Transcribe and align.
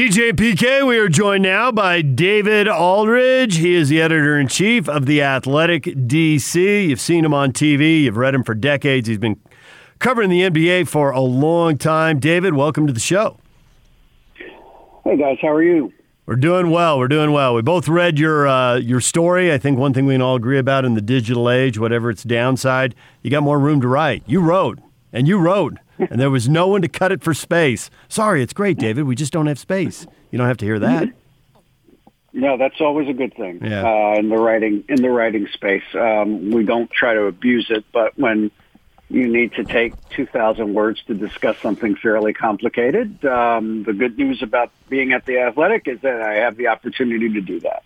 DJ 0.00 0.32
PK, 0.32 0.86
we 0.86 0.96
are 0.96 1.10
joined 1.10 1.42
now 1.42 1.70
by 1.70 2.00
David 2.00 2.66
Aldridge. 2.66 3.58
He 3.58 3.74
is 3.74 3.90
the 3.90 4.00
editor 4.00 4.38
in 4.40 4.48
chief 4.48 4.88
of 4.88 5.04
The 5.04 5.20
Athletic 5.20 5.82
DC. 5.82 6.88
You've 6.88 7.02
seen 7.02 7.22
him 7.22 7.34
on 7.34 7.52
TV, 7.52 8.04
you've 8.04 8.16
read 8.16 8.34
him 8.34 8.42
for 8.42 8.54
decades. 8.54 9.08
He's 9.08 9.18
been 9.18 9.38
covering 9.98 10.30
the 10.30 10.40
NBA 10.40 10.88
for 10.88 11.10
a 11.10 11.20
long 11.20 11.76
time. 11.76 12.18
David, 12.18 12.54
welcome 12.54 12.86
to 12.86 12.94
the 12.94 12.98
show. 12.98 13.36
Hey 15.04 15.18
guys, 15.18 15.36
how 15.42 15.48
are 15.48 15.62
you? 15.62 15.92
We're 16.24 16.36
doing 16.36 16.70
well. 16.70 16.98
We're 16.98 17.06
doing 17.06 17.32
well. 17.32 17.54
We 17.54 17.60
both 17.60 17.86
read 17.86 18.18
your 18.18 18.48
uh, 18.48 18.76
your 18.76 19.02
story. 19.02 19.52
I 19.52 19.58
think 19.58 19.78
one 19.78 19.92
thing 19.92 20.06
we 20.06 20.14
can 20.14 20.22
all 20.22 20.36
agree 20.36 20.58
about 20.58 20.86
in 20.86 20.94
the 20.94 21.02
digital 21.02 21.50
age, 21.50 21.78
whatever 21.78 22.08
its 22.08 22.22
downside, 22.22 22.94
you 23.20 23.30
got 23.30 23.42
more 23.42 23.58
room 23.58 23.82
to 23.82 23.88
write. 23.88 24.22
You 24.24 24.40
wrote, 24.40 24.78
and 25.12 25.28
you 25.28 25.36
wrote 25.36 25.74
and 26.10 26.20
there 26.20 26.30
was 26.30 26.48
no 26.48 26.66
one 26.68 26.82
to 26.82 26.88
cut 26.88 27.12
it 27.12 27.22
for 27.22 27.34
space. 27.34 27.90
Sorry, 28.08 28.42
it's 28.42 28.52
great, 28.52 28.78
David. 28.78 29.04
We 29.04 29.14
just 29.14 29.32
don't 29.32 29.46
have 29.46 29.58
space. 29.58 30.06
You 30.30 30.38
don't 30.38 30.46
have 30.48 30.56
to 30.58 30.64
hear 30.64 30.78
that. 30.78 31.08
No, 32.32 32.56
that's 32.56 32.80
always 32.80 33.08
a 33.08 33.12
good 33.12 33.34
thing 33.34 33.58
Yeah. 33.62 33.82
uh, 33.82 34.14
in 34.18 34.28
the 34.28 34.36
writing 34.36 34.84
in 34.88 35.02
the 35.02 35.10
writing 35.10 35.48
space. 35.52 35.82
Um, 35.94 36.50
we 36.52 36.64
don't 36.64 36.90
try 36.90 37.14
to 37.14 37.24
abuse 37.24 37.66
it, 37.70 37.84
but 37.92 38.16
when 38.16 38.52
you 39.08 39.26
need 39.26 39.52
to 39.54 39.64
take 39.64 39.94
two 40.10 40.26
thousand 40.26 40.72
words 40.74 41.02
to 41.08 41.14
discuss 41.14 41.58
something 41.58 41.96
fairly 41.96 42.32
complicated, 42.32 43.24
um, 43.24 43.82
the 43.82 43.92
good 43.92 44.16
news 44.16 44.42
about 44.42 44.70
being 44.88 45.12
at 45.12 45.26
the 45.26 45.38
Athletic 45.38 45.88
is 45.88 46.00
that 46.02 46.22
I 46.22 46.34
have 46.34 46.56
the 46.56 46.68
opportunity 46.68 47.28
to 47.32 47.40
do 47.40 47.58
that. 47.60 47.82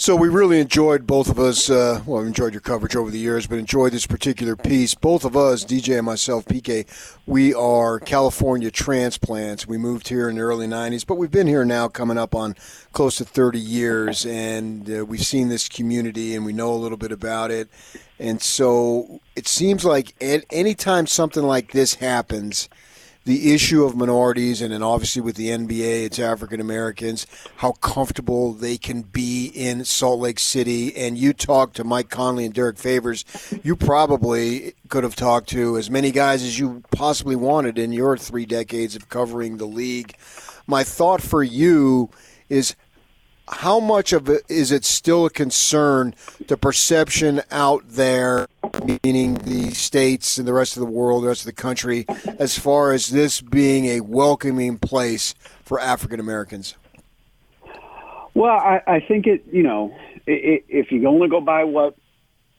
So 0.00 0.14
we 0.14 0.28
really 0.28 0.60
enjoyed 0.60 1.08
both 1.08 1.28
of 1.28 1.40
us. 1.40 1.68
Uh, 1.68 2.02
well, 2.06 2.22
enjoyed 2.22 2.54
your 2.54 2.60
coverage 2.60 2.94
over 2.94 3.10
the 3.10 3.18
years, 3.18 3.48
but 3.48 3.58
enjoyed 3.58 3.90
this 3.90 4.06
particular 4.06 4.54
piece. 4.54 4.94
Both 4.94 5.24
of 5.24 5.36
us, 5.36 5.64
DJ 5.64 5.96
and 5.96 6.06
myself, 6.06 6.44
PK, 6.44 6.86
we 7.26 7.52
are 7.52 7.98
California 7.98 8.70
transplants. 8.70 9.66
We 9.66 9.76
moved 9.76 10.06
here 10.06 10.28
in 10.28 10.36
the 10.36 10.42
early 10.42 10.68
'90s, 10.68 11.04
but 11.04 11.16
we've 11.16 11.32
been 11.32 11.48
here 11.48 11.64
now, 11.64 11.88
coming 11.88 12.16
up 12.16 12.32
on 12.32 12.54
close 12.92 13.16
to 13.16 13.24
30 13.24 13.58
years, 13.58 14.24
and 14.24 14.88
uh, 14.88 15.04
we've 15.04 15.26
seen 15.26 15.48
this 15.48 15.68
community 15.68 16.36
and 16.36 16.46
we 16.46 16.52
know 16.52 16.72
a 16.72 16.78
little 16.78 16.96
bit 16.96 17.10
about 17.10 17.50
it. 17.50 17.68
And 18.20 18.40
so 18.40 19.18
it 19.34 19.48
seems 19.48 19.84
like 19.84 20.14
at 20.22 20.44
any 20.50 20.76
time 20.76 21.08
something 21.08 21.42
like 21.42 21.72
this 21.72 21.94
happens, 21.94 22.68
the 23.28 23.52
issue 23.52 23.84
of 23.84 23.94
minorities, 23.94 24.62
and 24.62 24.72
then 24.72 24.82
obviously 24.82 25.20
with 25.20 25.36
the 25.36 25.48
NBA, 25.48 26.06
it's 26.06 26.18
African 26.18 26.62
Americans, 26.62 27.26
how 27.56 27.72
comfortable 27.72 28.54
they 28.54 28.78
can 28.78 29.02
be 29.02 29.52
in 29.54 29.84
Salt 29.84 30.18
Lake 30.18 30.38
City. 30.38 30.96
And 30.96 31.18
you 31.18 31.34
talked 31.34 31.76
to 31.76 31.84
Mike 31.84 32.08
Conley 32.08 32.46
and 32.46 32.54
Derrick 32.54 32.78
Favors. 32.78 33.26
You 33.62 33.76
probably 33.76 34.72
could 34.88 35.04
have 35.04 35.14
talked 35.14 35.50
to 35.50 35.76
as 35.76 35.90
many 35.90 36.10
guys 36.10 36.42
as 36.42 36.58
you 36.58 36.82
possibly 36.90 37.36
wanted 37.36 37.78
in 37.78 37.92
your 37.92 38.16
three 38.16 38.46
decades 38.46 38.96
of 38.96 39.10
covering 39.10 39.58
the 39.58 39.66
league. 39.66 40.16
My 40.66 40.82
thought 40.82 41.20
for 41.20 41.42
you 41.42 42.08
is 42.48 42.76
how 43.50 43.78
much 43.78 44.14
of 44.14 44.30
it 44.30 44.42
is 44.48 44.72
it 44.72 44.86
still 44.86 45.26
a 45.26 45.30
concern 45.30 46.14
the 46.46 46.56
perception 46.56 47.42
out 47.50 47.82
there 47.88 48.48
meaning 49.04 49.34
the 49.34 49.70
states 49.70 50.38
and 50.38 50.46
the 50.46 50.52
rest 50.52 50.76
of 50.76 50.80
the 50.80 50.86
world 50.90 51.24
the 51.24 51.28
rest 51.28 51.42
of 51.42 51.46
the 51.46 51.52
country 51.52 52.04
as 52.38 52.58
far 52.58 52.92
as 52.92 53.08
this 53.08 53.40
being 53.40 53.86
a 53.86 54.00
welcoming 54.00 54.78
place 54.78 55.34
for 55.62 55.80
african 55.80 56.20
americans 56.20 56.76
Well, 58.34 58.54
I, 58.54 58.80
I 58.86 59.00
think 59.00 59.26
it. 59.26 59.44
You 59.50 59.64
know, 59.64 59.94
i 60.28 60.30
i 60.30 60.62
if 60.68 60.92
you 60.92 61.08
only 61.08 61.28
go 61.28 61.40
by 61.40 61.64
what 61.64 61.96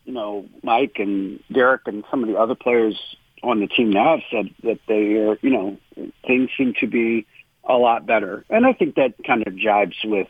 you 0.10 0.16
know, 0.16 0.46
Mike 0.64 0.96
and 0.98 1.40
Derrick 1.52 1.82
and 1.86 2.04
some 2.10 2.24
of 2.24 2.30
the 2.30 2.36
other 2.36 2.56
players 2.56 3.00
on 3.44 3.60
the 3.60 3.68
team 3.68 3.92
now 3.92 4.18
have 4.18 4.26
said 4.32 4.50
that 4.64 4.80
they 4.88 5.18
are. 5.18 5.38
You 5.44 5.52
know, 5.52 5.78
things 6.26 6.50
seem 6.58 6.74
to 6.80 6.88
be 6.88 7.28
a 7.64 7.76
lot 7.76 8.08
better, 8.08 8.44
and 8.50 8.66
I 8.66 8.74
think 8.74 8.96
that 8.96 9.14
kind 9.26 9.46
of 9.46 9.54
jibes 9.54 9.96
with 10.04 10.28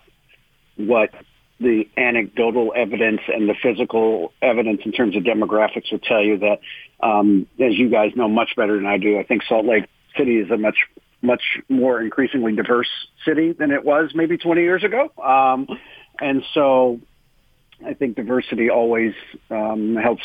what 0.75 1.11
the 1.59 1.87
anecdotal 1.97 2.73
evidence 2.75 3.21
and 3.27 3.49
the 3.49 3.55
physical 3.61 4.31
evidence 4.41 4.81
in 4.85 4.91
terms 4.91 5.15
of 5.15 5.23
demographics 5.23 5.91
would 5.91 6.03
tell 6.03 6.23
you 6.23 6.37
that, 6.37 6.59
um, 7.01 7.47
as 7.59 7.77
you 7.77 7.89
guys 7.89 8.11
know 8.15 8.29
much 8.29 8.55
better 8.55 8.77
than 8.77 8.85
I 8.85 8.97
do, 8.97 9.19
I 9.19 9.23
think 9.23 9.43
Salt 9.43 9.65
Lake 9.65 9.85
City 10.17 10.37
is 10.37 10.49
a 10.51 10.57
much 10.57 10.77
much 11.21 11.41
more 11.67 12.01
increasingly 12.01 12.55
diverse 12.55 12.87
city 13.25 13.51
than 13.51 13.71
it 13.71 13.83
was 13.83 14.11
maybe 14.15 14.37
20 14.37 14.61
years 14.61 14.85
ago. 14.85 15.11
Um, 15.21 15.67
and 16.17 16.43
so 16.53 17.01
I 17.85 17.93
think 17.93 18.15
diversity 18.15 18.69
always 18.69 19.13
um, 19.49 19.97
helps 19.97 20.23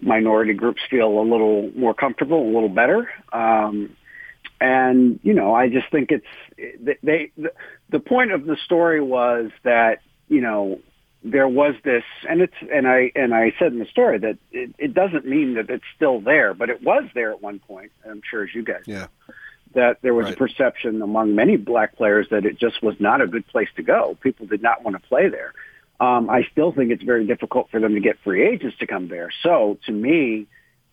minority 0.00 0.52
groups 0.52 0.82
feel 0.90 1.08
a 1.18 1.22
little 1.22 1.70
more 1.74 1.94
comfortable, 1.94 2.42
a 2.42 2.52
little 2.52 2.68
better. 2.68 3.08
Um, 3.32 3.96
and 4.60 5.20
you 5.22 5.34
know, 5.34 5.54
I 5.54 5.68
just 5.68 5.90
think 5.90 6.10
it's 6.10 6.98
they. 7.02 7.30
The, 7.36 7.52
the 7.90 8.00
point 8.00 8.32
of 8.32 8.44
the 8.44 8.56
story 8.64 9.00
was 9.00 9.50
that 9.62 10.00
you 10.28 10.40
know 10.40 10.80
there 11.24 11.48
was 11.48 11.74
this, 11.84 12.04
and 12.28 12.40
it's 12.40 12.54
and 12.72 12.86
I 12.86 13.10
and 13.14 13.34
I 13.34 13.52
said 13.58 13.72
in 13.72 13.78
the 13.78 13.86
story 13.86 14.18
that 14.18 14.38
it, 14.52 14.74
it 14.78 14.94
doesn't 14.94 15.26
mean 15.26 15.54
that 15.54 15.68
it's 15.68 15.84
still 15.96 16.20
there, 16.20 16.54
but 16.54 16.70
it 16.70 16.82
was 16.82 17.04
there 17.14 17.32
at 17.32 17.42
one 17.42 17.58
point. 17.58 17.92
I'm 18.08 18.22
sure 18.28 18.44
as 18.44 18.54
you 18.54 18.62
guys 18.62 18.82
yeah 18.86 19.06
that 19.74 19.98
there 20.02 20.14
was 20.14 20.24
Right. 20.24 20.34
a 20.34 20.36
perception 20.36 21.02
among 21.02 21.34
many 21.34 21.56
black 21.56 21.96
players 21.96 22.26
that 22.30 22.46
it 22.46 22.58
just 22.58 22.82
was 22.82 22.98
not 22.98 23.20
a 23.20 23.26
good 23.26 23.46
place 23.48 23.68
to 23.76 23.82
go. 23.82 24.16
People 24.22 24.46
did 24.46 24.62
not 24.62 24.82
want 24.82 25.00
to 25.00 25.08
play 25.08 25.28
there. 25.28 25.52
Um, 26.00 26.30
I 26.30 26.44
still 26.52 26.72
think 26.72 26.90
it's 26.90 27.02
very 27.02 27.26
difficult 27.26 27.70
for 27.70 27.80
them 27.80 27.94
to 27.94 28.00
get 28.00 28.18
free 28.24 28.46
agents 28.48 28.78
to 28.78 28.86
come 28.86 29.08
there. 29.08 29.30
So 29.42 29.78
to 29.86 29.92
me, 29.92 30.46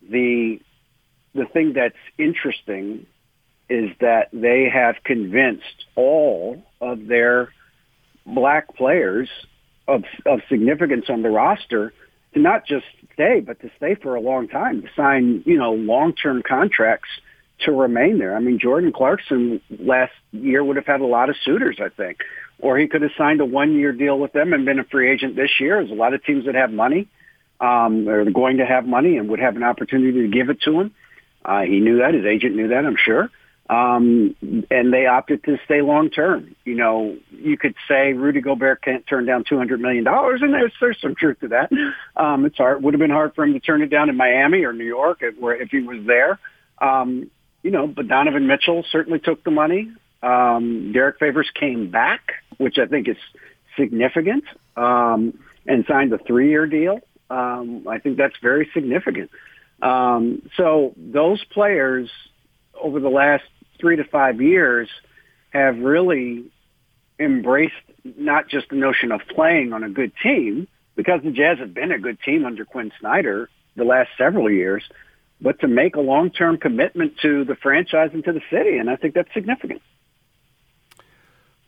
the 0.08 0.60
the 1.34 1.46
thing 1.46 1.72
that's 1.74 1.96
interesting 2.18 3.06
is 3.68 3.90
that 4.00 4.28
they 4.32 4.68
have 4.68 4.96
convinced 5.04 5.84
all 5.96 6.62
of 6.80 7.06
their 7.06 7.52
black 8.26 8.74
players 8.74 9.28
of 9.88 10.04
of 10.24 10.40
significance 10.48 11.06
on 11.08 11.22
the 11.22 11.30
roster 11.30 11.92
to 12.34 12.40
not 12.40 12.66
just 12.66 12.86
stay, 13.14 13.40
but 13.40 13.60
to 13.60 13.70
stay 13.76 13.94
for 13.94 14.14
a 14.14 14.20
long 14.20 14.48
time, 14.48 14.82
to 14.82 14.88
sign, 14.94 15.42
you 15.46 15.56
know, 15.56 15.72
long 15.72 16.12
term 16.12 16.42
contracts 16.42 17.08
to 17.60 17.72
remain 17.72 18.18
there. 18.18 18.36
I 18.36 18.40
mean, 18.40 18.58
Jordan 18.58 18.92
Clarkson 18.92 19.60
last 19.78 20.12
year 20.32 20.62
would 20.62 20.76
have 20.76 20.86
had 20.86 21.00
a 21.00 21.06
lot 21.06 21.30
of 21.30 21.36
suitors, 21.42 21.78
I 21.80 21.88
think, 21.88 22.18
or 22.58 22.76
he 22.76 22.86
could 22.86 23.02
have 23.02 23.12
signed 23.16 23.40
a 23.40 23.46
one 23.46 23.74
year 23.74 23.92
deal 23.92 24.18
with 24.18 24.32
them 24.32 24.52
and 24.52 24.66
been 24.66 24.78
a 24.78 24.84
free 24.84 25.10
agent 25.10 25.36
this 25.36 25.50
year. 25.58 25.78
There's 25.78 25.90
a 25.90 25.94
lot 25.94 26.12
of 26.12 26.22
teams 26.24 26.44
that 26.44 26.54
have 26.54 26.70
money, 26.70 27.08
um, 27.60 28.06
or 28.08 28.30
going 28.30 28.58
to 28.58 28.66
have 28.66 28.86
money 28.86 29.16
and 29.16 29.30
would 29.30 29.40
have 29.40 29.56
an 29.56 29.62
opportunity 29.62 30.22
to 30.22 30.28
give 30.28 30.50
it 30.50 30.60
to 30.62 30.80
him. 30.80 30.94
Uh, 31.44 31.62
he 31.62 31.80
knew 31.80 31.98
that. 31.98 32.12
His 32.12 32.26
agent 32.26 32.56
knew 32.56 32.68
that, 32.68 32.84
I'm 32.84 32.96
sure. 33.02 33.30
Um, 33.68 34.36
and 34.70 34.92
they 34.92 35.06
opted 35.06 35.42
to 35.44 35.58
stay 35.64 35.82
long 35.82 36.10
term. 36.10 36.54
You 36.64 36.76
know, 36.76 37.16
you 37.30 37.58
could 37.58 37.74
say 37.88 38.12
Rudy 38.12 38.40
Gobert 38.40 38.82
can't 38.82 39.04
turn 39.06 39.26
down 39.26 39.42
$200 39.42 39.80
million, 39.80 40.06
and 40.06 40.54
there's, 40.54 40.72
there's 40.80 41.00
some 41.00 41.16
truth 41.16 41.40
to 41.40 41.48
that. 41.48 41.70
Um, 42.16 42.44
it's 42.44 42.56
hard, 42.56 42.82
would 42.82 42.94
have 42.94 43.00
been 43.00 43.10
hard 43.10 43.34
for 43.34 43.44
him 43.44 43.54
to 43.54 43.60
turn 43.60 43.82
it 43.82 43.88
down 43.88 44.08
in 44.08 44.16
Miami 44.16 44.64
or 44.64 44.72
New 44.72 44.84
York 44.84 45.18
if, 45.20 45.36
where, 45.38 45.60
if 45.60 45.70
he 45.70 45.80
was 45.80 45.98
there. 46.06 46.38
Um, 46.80 47.30
you 47.62 47.70
know, 47.72 47.88
but 47.88 48.06
Donovan 48.06 48.46
Mitchell 48.46 48.84
certainly 48.90 49.18
took 49.18 49.42
the 49.42 49.50
money. 49.50 49.90
Um, 50.22 50.92
Derrick 50.92 51.18
Favors 51.18 51.50
came 51.58 51.90
back, 51.90 52.20
which 52.58 52.78
I 52.78 52.86
think 52.86 53.08
is 53.08 53.16
significant, 53.76 54.44
um, 54.76 55.38
and 55.66 55.84
signed 55.88 56.12
a 56.12 56.18
three-year 56.18 56.66
deal. 56.66 57.00
Um, 57.28 57.86
I 57.88 57.98
think 57.98 58.16
that's 58.16 58.36
very 58.40 58.70
significant. 58.72 59.30
Um, 59.82 60.48
so 60.56 60.94
those 60.96 61.44
players 61.44 62.08
over 62.80 63.00
the 63.00 63.08
last 63.08 63.44
three 63.80 63.96
to 63.96 64.04
five 64.04 64.40
years 64.40 64.88
have 65.50 65.78
really 65.78 66.44
embraced 67.18 67.74
not 68.16 68.48
just 68.48 68.68
the 68.68 68.76
notion 68.76 69.12
of 69.12 69.20
playing 69.28 69.72
on 69.72 69.82
a 69.82 69.88
good 69.88 70.12
team, 70.22 70.68
because 70.94 71.22
the 71.22 71.30
Jazz 71.30 71.58
have 71.58 71.74
been 71.74 71.92
a 71.92 71.98
good 71.98 72.20
team 72.20 72.44
under 72.44 72.64
Quin 72.64 72.92
Snyder 73.00 73.48
the 73.74 73.84
last 73.84 74.10
several 74.16 74.50
years, 74.50 74.82
but 75.40 75.60
to 75.60 75.68
make 75.68 75.96
a 75.96 76.00
long-term 76.00 76.58
commitment 76.58 77.18
to 77.18 77.44
the 77.44 77.54
franchise 77.54 78.10
and 78.12 78.24
to 78.24 78.32
the 78.32 78.42
city, 78.50 78.78
and 78.78 78.88
I 78.88 78.96
think 78.96 79.14
that's 79.14 79.32
significant. 79.34 79.82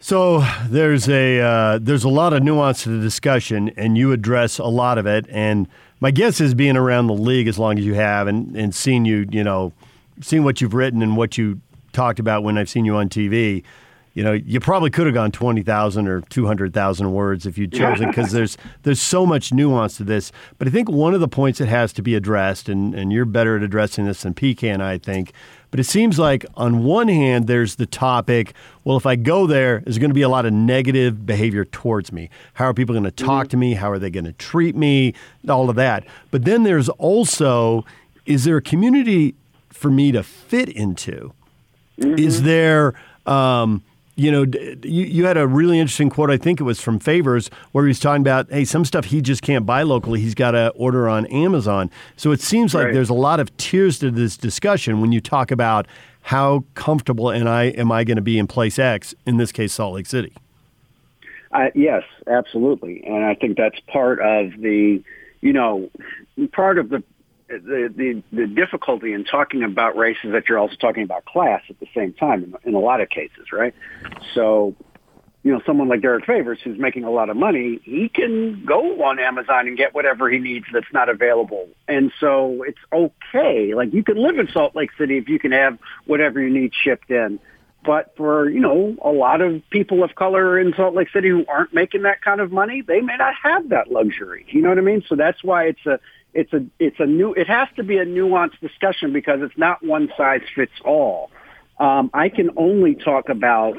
So 0.00 0.44
there's 0.68 1.08
a 1.08 1.40
uh, 1.40 1.78
there's 1.82 2.04
a 2.04 2.08
lot 2.08 2.32
of 2.32 2.42
nuance 2.42 2.84
to 2.84 2.90
the 2.90 3.02
discussion, 3.02 3.70
and 3.76 3.98
you 3.98 4.12
address 4.12 4.58
a 4.58 4.66
lot 4.66 4.96
of 4.96 5.06
it. 5.06 5.26
And 5.28 5.66
my 5.98 6.12
guess 6.12 6.40
is 6.40 6.54
being 6.54 6.76
around 6.76 7.08
the 7.08 7.14
league 7.14 7.48
as 7.48 7.58
long 7.58 7.78
as 7.78 7.84
you 7.84 7.94
have, 7.94 8.28
and 8.28 8.56
and 8.56 8.72
seeing 8.72 9.04
you, 9.04 9.26
you 9.30 9.42
know, 9.42 9.72
seeing 10.20 10.44
what 10.44 10.60
you've 10.60 10.74
written 10.74 11.02
and 11.02 11.16
what 11.16 11.36
you 11.36 11.60
talked 11.92 12.18
about 12.18 12.42
when 12.42 12.58
I've 12.58 12.68
seen 12.68 12.84
you 12.84 12.96
on 12.96 13.08
TV. 13.08 13.62
You 14.14 14.24
know, 14.24 14.32
you 14.32 14.58
probably 14.58 14.90
could 14.90 15.06
have 15.06 15.14
gone 15.14 15.30
twenty 15.30 15.62
thousand 15.62 16.08
or 16.08 16.22
two 16.22 16.46
hundred 16.46 16.74
thousand 16.74 17.12
words 17.12 17.46
if 17.46 17.56
you'd 17.56 17.72
chosen, 17.72 18.08
because 18.08 18.32
there's 18.32 18.56
there's 18.82 19.00
so 19.00 19.24
much 19.24 19.52
nuance 19.52 19.96
to 19.98 20.04
this. 20.04 20.32
But 20.58 20.66
I 20.66 20.72
think 20.72 20.90
one 20.90 21.14
of 21.14 21.20
the 21.20 21.28
points 21.28 21.60
that 21.60 21.68
has 21.68 21.92
to 21.92 22.02
be 22.02 22.16
addressed, 22.16 22.68
and, 22.68 22.94
and 22.94 23.12
you're 23.12 23.24
better 23.24 23.56
at 23.56 23.62
addressing 23.62 24.06
this 24.06 24.22
than 24.22 24.34
PK 24.34 24.72
and 24.72 24.82
I 24.82 24.98
think, 24.98 25.32
but 25.70 25.78
it 25.78 25.84
seems 25.84 26.18
like 26.18 26.46
on 26.56 26.84
one 26.84 27.08
hand, 27.08 27.46
there's 27.46 27.76
the 27.76 27.86
topic, 27.86 28.54
well, 28.84 28.96
if 28.96 29.06
I 29.06 29.16
go 29.16 29.46
there, 29.46 29.80
there's 29.80 29.98
going 29.98 30.10
to 30.10 30.14
be 30.14 30.22
a 30.22 30.28
lot 30.28 30.46
of 30.46 30.52
negative 30.52 31.26
behavior 31.26 31.64
towards 31.64 32.10
me. 32.10 32.30
How 32.54 32.64
are 32.64 32.74
people 32.74 32.94
going 32.94 33.04
to 33.04 33.10
talk 33.10 33.44
mm-hmm. 33.44 33.50
to 33.50 33.56
me? 33.58 33.74
How 33.74 33.90
are 33.90 33.98
they 33.98 34.10
going 34.10 34.24
to 34.24 34.32
treat 34.32 34.74
me? 34.74 35.14
All 35.48 35.68
of 35.68 35.76
that. 35.76 36.04
But 36.30 36.44
then 36.44 36.62
there's 36.62 36.88
also, 36.88 37.84
is 38.24 38.44
there 38.44 38.56
a 38.56 38.62
community 38.62 39.34
for 39.68 39.90
me 39.90 40.10
to 40.10 40.22
fit 40.22 40.68
into? 40.70 41.34
Is 41.98 42.42
there 42.42 42.94
Um, 43.26 43.82
you 44.16 44.32
know, 44.32 44.42
you, 44.82 45.04
you 45.04 45.26
had 45.26 45.36
a 45.36 45.46
really 45.46 45.78
interesting 45.78 46.10
quote. 46.10 46.28
I 46.28 46.36
think 46.38 46.58
it 46.58 46.64
was 46.64 46.80
from 46.80 46.98
Favors, 46.98 47.50
where 47.70 47.84
he 47.84 47.88
was 47.88 48.00
talking 48.00 48.20
about, 48.20 48.50
hey, 48.50 48.64
some 48.64 48.84
stuff 48.84 49.04
he 49.04 49.20
just 49.22 49.42
can't 49.42 49.64
buy 49.64 49.84
locally. 49.84 50.20
He's 50.20 50.34
got 50.34 50.52
to 50.52 50.70
order 50.70 51.08
on 51.08 51.24
Amazon. 51.26 51.88
So 52.16 52.32
it 52.32 52.40
seems 52.40 52.74
like 52.74 52.86
Right. 52.86 52.94
there's 52.94 53.10
a 53.10 53.14
lot 53.14 53.38
of 53.38 53.56
tiers 53.58 54.00
to 54.00 54.10
this 54.10 54.36
discussion 54.36 55.00
when 55.00 55.12
you 55.12 55.20
talk 55.20 55.52
about 55.52 55.86
how 56.22 56.64
comfortable 56.74 57.30
and 57.30 57.48
I 57.48 57.66
am 57.66 57.92
I 57.92 58.02
going 58.02 58.16
to 58.16 58.22
be 58.22 58.40
in 58.40 58.48
place 58.48 58.76
X, 58.76 59.14
in 59.24 59.36
this 59.36 59.52
case, 59.52 59.72
Salt 59.74 59.94
Lake 59.94 60.06
City. 60.06 60.32
Uh, 61.52 61.68
yes, 61.76 62.02
absolutely, 62.26 63.04
and 63.06 63.24
I 63.24 63.34
think 63.36 63.56
that's 63.56 63.78
part 63.86 64.20
of 64.20 64.50
the, 64.60 65.00
you 65.42 65.52
know, 65.52 65.88
part 66.50 66.78
of 66.78 66.88
the, 66.88 67.04
the 67.48 67.92
the 67.94 68.22
the 68.32 68.46
difficulty 68.46 69.12
in 69.12 69.24
talking 69.24 69.62
about 69.62 69.96
race 69.96 70.18
is 70.22 70.32
that 70.32 70.48
you're 70.48 70.58
also 70.58 70.76
talking 70.76 71.02
about 71.02 71.24
class 71.24 71.62
at 71.68 71.80
the 71.80 71.86
same 71.94 72.12
time 72.12 72.44
in, 72.44 72.70
in 72.70 72.74
a 72.74 72.78
lot 72.78 73.00
of 73.00 73.08
cases, 73.08 73.52
right? 73.52 73.74
So, 74.34 74.74
you 75.42 75.52
know, 75.52 75.60
someone 75.64 75.88
like 75.88 76.02
Derrick 76.02 76.26
Favors 76.26 76.58
who's 76.62 76.78
making 76.78 77.04
a 77.04 77.10
lot 77.10 77.30
of 77.30 77.36
money, 77.36 77.80
he 77.82 78.08
can 78.08 78.64
go 78.66 79.02
on 79.02 79.18
Amazon 79.18 79.66
and 79.66 79.76
get 79.76 79.94
whatever 79.94 80.28
he 80.30 80.38
needs 80.38 80.66
that's 80.72 80.92
not 80.92 81.08
available, 81.08 81.68
and 81.86 82.12
so 82.20 82.64
it's 82.66 82.78
okay. 82.92 83.74
Like 83.74 83.92
you 83.92 84.04
can 84.04 84.16
live 84.16 84.38
in 84.38 84.48
Salt 84.52 84.76
Lake 84.76 84.90
City 84.98 85.16
if 85.16 85.28
you 85.28 85.38
can 85.38 85.52
have 85.52 85.78
whatever 86.06 86.40
you 86.40 86.50
need 86.50 86.72
shipped 86.74 87.10
in. 87.10 87.40
But 87.84 88.12
for, 88.16 88.50
you 88.50 88.60
know, 88.60 88.96
a 89.02 89.10
lot 89.10 89.40
of 89.40 89.62
people 89.70 90.02
of 90.02 90.14
color 90.16 90.58
in 90.58 90.74
Salt 90.76 90.94
Lake 90.94 91.08
City 91.10 91.28
who 91.28 91.46
aren't 91.46 91.72
making 91.72 92.02
that 92.02 92.20
kind 92.22 92.40
of 92.40 92.50
money, 92.50 92.82
they 92.82 93.00
may 93.00 93.16
not 93.16 93.34
have 93.40 93.68
that 93.68 93.90
luxury. 93.90 94.44
You 94.48 94.62
know 94.62 94.68
what 94.68 94.78
I 94.78 94.82
mean? 94.82 95.04
So 95.08 95.14
that's 95.14 95.42
why 95.44 95.66
it's 95.66 95.86
a 95.86 96.00
it's 96.34 96.52
a 96.52 96.64
it's 96.78 97.00
a 97.00 97.06
new 97.06 97.32
it 97.34 97.48
has 97.48 97.68
to 97.76 97.82
be 97.82 97.98
a 97.98 98.04
nuanced 98.04 98.60
discussion 98.60 99.12
because 99.12 99.40
it's 99.42 99.56
not 99.56 99.82
one 99.82 100.12
size 100.16 100.42
fits 100.54 100.72
all. 100.84 101.30
Um, 101.78 102.10
I 102.12 102.28
can 102.28 102.50
only 102.56 102.94
talk 102.94 103.28
about 103.28 103.76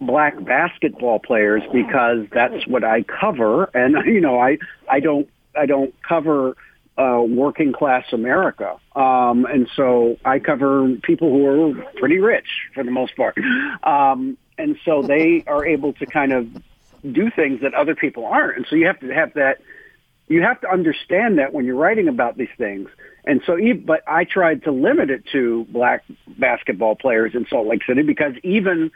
black 0.00 0.42
basketball 0.42 1.18
players 1.18 1.62
because 1.72 2.26
that's 2.32 2.66
what 2.66 2.84
I 2.84 3.02
cover, 3.02 3.64
and 3.74 3.96
you 4.06 4.20
know 4.20 4.38
I 4.38 4.58
I 4.88 5.00
don't 5.00 5.28
I 5.56 5.66
don't 5.66 5.94
cover 6.02 6.56
uh, 6.96 7.22
working 7.22 7.72
class 7.72 8.04
America, 8.12 8.76
um, 8.96 9.44
and 9.44 9.68
so 9.76 10.16
I 10.24 10.38
cover 10.38 10.88
people 11.02 11.30
who 11.30 11.46
are 11.46 11.84
pretty 11.98 12.18
rich 12.18 12.48
for 12.74 12.84
the 12.84 12.90
most 12.90 13.16
part, 13.16 13.36
um, 13.82 14.36
and 14.58 14.76
so 14.84 15.02
they 15.02 15.44
are 15.46 15.64
able 15.64 15.92
to 15.94 16.06
kind 16.06 16.32
of 16.32 16.48
do 17.10 17.30
things 17.30 17.60
that 17.62 17.74
other 17.74 17.94
people 17.94 18.26
aren't, 18.26 18.56
and 18.56 18.66
so 18.68 18.76
you 18.76 18.86
have 18.86 19.00
to 19.00 19.14
have 19.14 19.34
that. 19.34 19.58
You 20.30 20.42
have 20.42 20.60
to 20.62 20.70
understand 20.70 21.38
that 21.38 21.52
when 21.52 21.66
you're 21.66 21.76
writing 21.76 22.08
about 22.08 22.38
these 22.38 22.48
things. 22.56 22.88
And 23.26 23.42
so, 23.44 23.58
but 23.84 24.02
I 24.08 24.24
tried 24.24 24.64
to 24.64 24.72
limit 24.72 25.10
it 25.10 25.24
to 25.32 25.66
black 25.68 26.04
basketball 26.26 26.96
players 26.96 27.32
in 27.34 27.46
Salt 27.50 27.66
Lake 27.66 27.82
City 27.86 28.02
because 28.02 28.32
even 28.42 28.90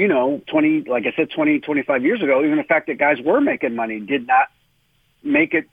you 0.00 0.08
know, 0.08 0.40
20, 0.46 0.84
like 0.88 1.04
I 1.04 1.12
said, 1.14 1.28
20, 1.30 1.60
25 1.60 2.04
years 2.04 2.22
ago, 2.22 2.42
even 2.42 2.56
the 2.56 2.64
fact 2.64 2.86
that 2.86 2.96
guys 2.96 3.18
were 3.22 3.38
making 3.38 3.76
money 3.76 4.00
did 4.00 4.26
not 4.26 4.48
make 5.22 5.52
it 5.52 5.68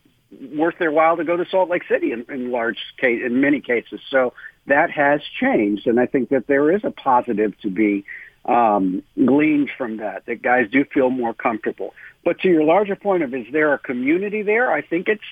worth 0.54 0.78
their 0.80 0.92
while 0.92 1.16
to 1.16 1.24
go 1.24 1.38
to 1.38 1.46
Salt 1.50 1.70
Lake 1.70 1.84
City 1.90 2.12
in, 2.12 2.26
in 2.28 2.52
large 2.52 2.78
case, 2.98 3.22
in 3.26 3.40
many 3.40 3.62
cases. 3.62 4.02
So 4.10 4.34
that 4.66 4.92
has 4.92 5.22
changed. 5.40 5.88
And 5.88 5.98
I 5.98 6.08
think 6.08 6.28
that 6.30 6.48
there 6.48 6.76
is 6.76 6.82
a 6.84 6.92
positive 6.92 7.58
to 7.62 7.70
be 7.70 8.04
um, 8.44 9.02
gleaned 9.16 9.70
from 9.78 9.98
that, 9.98 10.26
that 10.26 10.42
guys 10.42 10.70
do 10.70 10.84
feel 10.84 11.10
more 11.10 11.34
comfortable. 11.34 11.94
But 12.28 12.42
to 12.42 12.50
your 12.50 12.66
larger 12.66 12.98
point 12.98 13.24
of, 13.24 13.34
is 13.34 13.46
there 13.54 13.74
a 13.74 13.80
community 13.80 14.42
there? 14.42 14.70
I 14.70 14.82
think 14.82 15.08
it's 15.08 15.24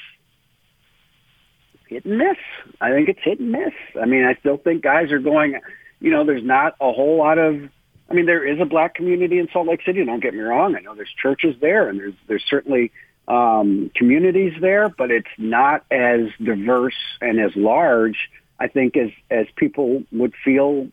hit 1.88 2.06
and 2.06 2.18
miss. 2.18 2.38
I 2.80 2.92
think 2.92 3.09
it's 3.09 3.19
hit 3.21 3.42
and 3.42 3.51
miss. 3.51 3.74
I 4.01 4.06
mean, 4.06 4.24
I 4.24 4.36
still 4.36 4.56
think 4.56 4.81
guys 4.81 5.12
are 5.12 5.19
going, 5.19 5.59
you 6.00 6.09
know, 6.09 6.24
there's 6.24 6.45
not 6.45 6.77
a 6.80 6.94
whole 6.94 7.18
lot 7.18 7.38
of 7.38 7.69
I 8.09 8.13
mean, 8.13 8.27
there 8.27 8.47
is 8.47 8.62
a 8.62 8.65
black 8.65 8.95
community 8.95 9.39
in 9.39 9.50
Salt 9.51 9.68
Lake 9.68 9.81
City. 9.86 10.06
Don't 10.06 10.21
get 10.21 10.33
me 10.33 10.39
wrong. 10.39 10.74
I 10.77 10.80
know 10.80 10.95
there's 10.95 11.13
churches 11.21 11.57
there, 11.59 11.89
and 11.89 12.00
there's 12.00 12.13
there's 12.27 12.45
certainly 12.50 12.94
um, 13.27 13.92
communities 13.94 14.53
there, 14.62 14.88
but 14.88 15.12
it's 15.12 15.27
not 15.38 15.83
as 15.92 16.30
diverse 16.42 16.95
and 17.19 17.42
as 17.42 17.53
large. 17.57 18.30
I 18.57 18.68
think 18.68 18.95
as 18.95 19.09
as 19.30 19.47
people 19.57 20.03
would 20.13 20.33
feel, 20.45 20.88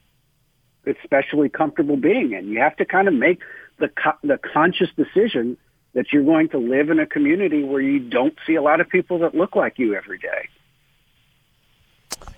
especially 0.84 1.48
comfortable 1.48 1.96
being 1.96 2.32
in. 2.32 2.48
You 2.48 2.58
have 2.58 2.74
to 2.78 2.84
kind 2.84 3.06
of 3.06 3.14
make 3.14 3.38
the 3.78 3.86
co- 3.88 4.18
the 4.24 4.38
conscious 4.38 4.88
decision 4.96 5.58
that 5.94 6.12
you're 6.12 6.24
going 6.24 6.48
to 6.50 6.58
live 6.58 6.90
in 6.90 6.98
a 6.98 7.06
community 7.06 7.62
where 7.62 7.80
you 7.80 7.98
don't 7.98 8.34
see 8.46 8.54
a 8.54 8.62
lot 8.62 8.80
of 8.80 8.88
people 8.88 9.18
that 9.18 9.34
look 9.34 9.54
like 9.54 9.78
you 9.78 9.94
every 9.94 10.18
day. 10.18 10.48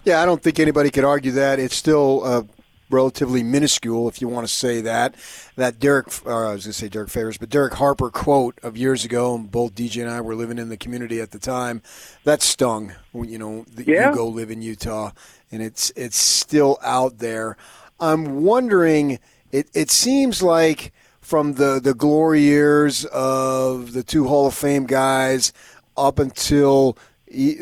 Yeah, 0.05 0.21
I 0.23 0.27
don't 0.27 0.43
think 0.43 0.59
anybody 0.59 0.91
could 0.91 1.05
argue 1.05 1.33
that. 1.33 1.59
It's 1.59 1.75
still 1.77 2.23
uh, 2.25 2.43
relatively 2.91 3.43
minuscule, 3.43 4.09
if 4.09 4.21
you 4.21 4.29
want 4.29 4.47
to 4.47 4.53
say 4.53 4.81
that. 4.83 5.15
That 5.57 5.79
Derek, 5.79 6.09
or 6.27 6.47
I 6.47 6.53
was 6.53 6.65
going 6.65 6.73
to 6.73 6.79
say 6.79 6.89
Derrick 6.89 7.11
Favors, 7.11 7.39
but 7.39 7.49
Derek 7.49 7.75
Harper 7.75 8.11
quote 8.11 8.59
of 8.63 8.77
years 8.77 9.05
ago, 9.05 9.35
and 9.35 9.51
both 9.51 9.75
DJ 9.75 10.03
and 10.03 10.11
I 10.11 10.21
were 10.21 10.35
living 10.35 10.59
in 10.59 10.69
the 10.69 10.77
community 10.77 11.21
at 11.21 11.31
the 11.31 11.39
time. 11.39 11.81
That 12.25 12.43
stung. 12.43 12.93
You 13.15 13.39
know, 13.39 13.65
that 13.75 13.87
Yeah. 13.87 14.11
you 14.11 14.17
go 14.17 14.27
live 14.29 14.51
in 14.51 14.63
Utah, 14.63 15.13
and 15.51 15.63
it's 15.63 15.91
it's 15.97 16.19
still 16.19 16.79
out 16.83 17.19
there. 17.19 17.57
I'm 18.01 18.43
wondering. 18.43 19.19
It 19.53 19.69
it 19.73 19.91
seems 19.91 20.43
like 20.43 20.93
from 21.25 21.55
the 21.55 21.81
the 21.81 21.95
glory 21.95 22.41
years 22.43 23.05
of 23.07 23.93
the 23.95 24.03
two 24.03 24.29
Hall 24.29 24.47
of 24.47 24.55
Fame 24.55 24.85
guys 24.87 25.53
up 25.97 26.19
until 26.19 26.97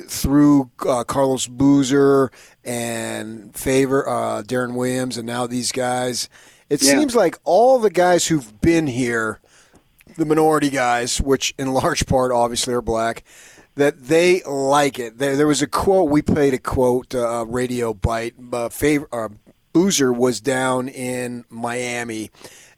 through 0.08 0.70
uh, 0.86 1.04
Carlos 1.04 1.46
Boozer 1.46 2.30
and 2.64 3.54
Favor, 3.56 4.06
uh, 4.08 4.42
Deron 4.42 4.74
Williams, 4.74 5.16
and 5.16 5.26
now 5.26 5.46
these 5.46 5.72
guys. 5.72 6.28
It 6.68 6.82
Yeah. 6.82 6.98
seems 6.98 7.14
like 7.14 7.38
all 7.44 7.78
the 7.78 7.90
guys 7.90 8.26
who've 8.26 8.60
been 8.60 8.86
here, 8.86 9.40
the 10.16 10.24
minority 10.26 10.68
guys, 10.70 11.20
which 11.20 11.54
in 11.58 11.72
large 11.72 12.06
part 12.06 12.32
obviously 12.32 12.74
are 12.74 12.82
black, 12.82 13.24
that 13.76 14.04
they 14.08 14.42
like 14.42 14.98
it. 14.98 15.16
There, 15.18 15.36
there 15.36 15.46
was 15.46 15.62
a 15.62 15.66
quote 15.66 16.10
we 16.10 16.20
played 16.20 16.52
a 16.52 16.58
quote, 16.58 17.14
uh, 17.14 17.46
radio 17.48 17.94
bite. 17.94 18.34
Uh, 18.52 18.68
favor, 18.68 19.08
uh, 19.12 19.28
Boozer 19.72 20.12
was 20.12 20.40
down 20.42 20.88
in 20.88 21.44
Miami. 21.48 22.30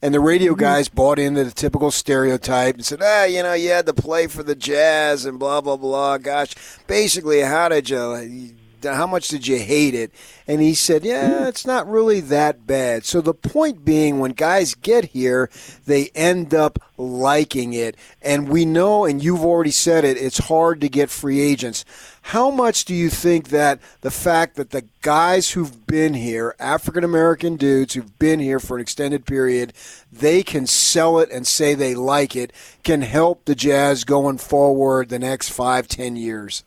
And 0.04 0.12
the 0.12 0.20
radio 0.20 0.54
guys 0.54 0.90
bought 0.90 1.18
into 1.18 1.44
the 1.44 1.50
typical 1.50 1.90
stereotype 1.90 2.74
and 2.74 2.84
said, 2.84 3.00
ah, 3.02 3.24
you 3.24 3.42
know, 3.42 3.54
you 3.54 3.70
had 3.70 3.86
to 3.86 3.94
play 3.94 4.26
for 4.26 4.42
the 4.42 4.54
Jazz 4.54 5.24
and 5.24 5.38
blah, 5.38 5.62
blah, 5.62 5.78
blah. 5.78 6.18
Gosh, 6.18 6.54
basically, 6.86 7.40
how 7.40 7.70
did 7.70 7.88
you, 7.88 8.54
how 8.92 9.06
much 9.06 9.28
did 9.28 9.46
you 9.46 9.58
hate 9.58 9.94
it? 9.94 10.12
And 10.46 10.60
he 10.60 10.74
said, 10.74 11.04
yeah, 11.04 11.48
it's 11.48 11.66
not 11.66 11.88
really 11.88 12.20
that 12.20 12.66
bad. 12.66 13.04
So 13.04 13.20
the 13.20 13.32
point 13.32 13.84
being, 13.84 14.18
when 14.18 14.32
guys 14.32 14.74
get 14.74 15.06
here, 15.06 15.48
they 15.86 16.10
end 16.14 16.52
up 16.52 16.78
liking 16.96 17.72
it. 17.72 17.96
And 18.20 18.48
we 18.48 18.64
know, 18.64 19.04
and 19.04 19.22
you've 19.22 19.44
already 19.44 19.70
said 19.70 20.04
it, 20.04 20.16
it's 20.16 20.38
hard 20.38 20.80
to 20.82 20.88
get 20.88 21.10
free 21.10 21.40
agents. 21.40 21.84
How 22.28 22.50
much 22.50 22.84
do 22.84 22.94
you 22.94 23.10
think 23.10 23.48
that 23.48 23.80
the 24.00 24.10
fact 24.10 24.56
that 24.56 24.70
the 24.70 24.86
guys 25.02 25.50
who've 25.50 25.86
been 25.86 26.14
here, 26.14 26.54
African 26.58 27.04
American 27.04 27.56
dudes 27.56 27.94
who've 27.94 28.18
been 28.18 28.40
here 28.40 28.58
for 28.58 28.76
an 28.76 28.82
extended 28.82 29.26
period, 29.26 29.72
they 30.10 30.42
can 30.42 30.66
sell 30.66 31.18
it 31.18 31.30
and 31.30 31.46
say 31.46 31.74
they 31.74 31.94
like 31.94 32.34
it, 32.34 32.52
can 32.82 33.02
help 33.02 33.44
the 33.44 33.54
Jazz 33.54 34.04
going 34.04 34.38
forward 34.38 35.08
the 35.08 35.18
next 35.18 35.50
five, 35.50 35.86
ten 35.88 36.16
years? 36.16 36.64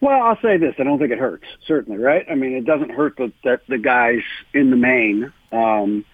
Well, 0.00 0.22
I'll 0.22 0.40
say 0.40 0.56
this: 0.56 0.74
I 0.78 0.84
don't 0.84 0.98
think 0.98 1.12
it 1.12 1.18
hurts. 1.18 1.44
Certainly, 1.66 1.98
right? 1.98 2.24
I 2.30 2.34
mean, 2.34 2.52
it 2.52 2.64
doesn't 2.64 2.90
hurt 2.90 3.16
that 3.18 3.32
the, 3.44 3.60
the 3.68 3.78
guys 3.78 4.22
in 4.54 4.70
the 4.70 4.76
main 4.76 5.32
um, 5.52 6.04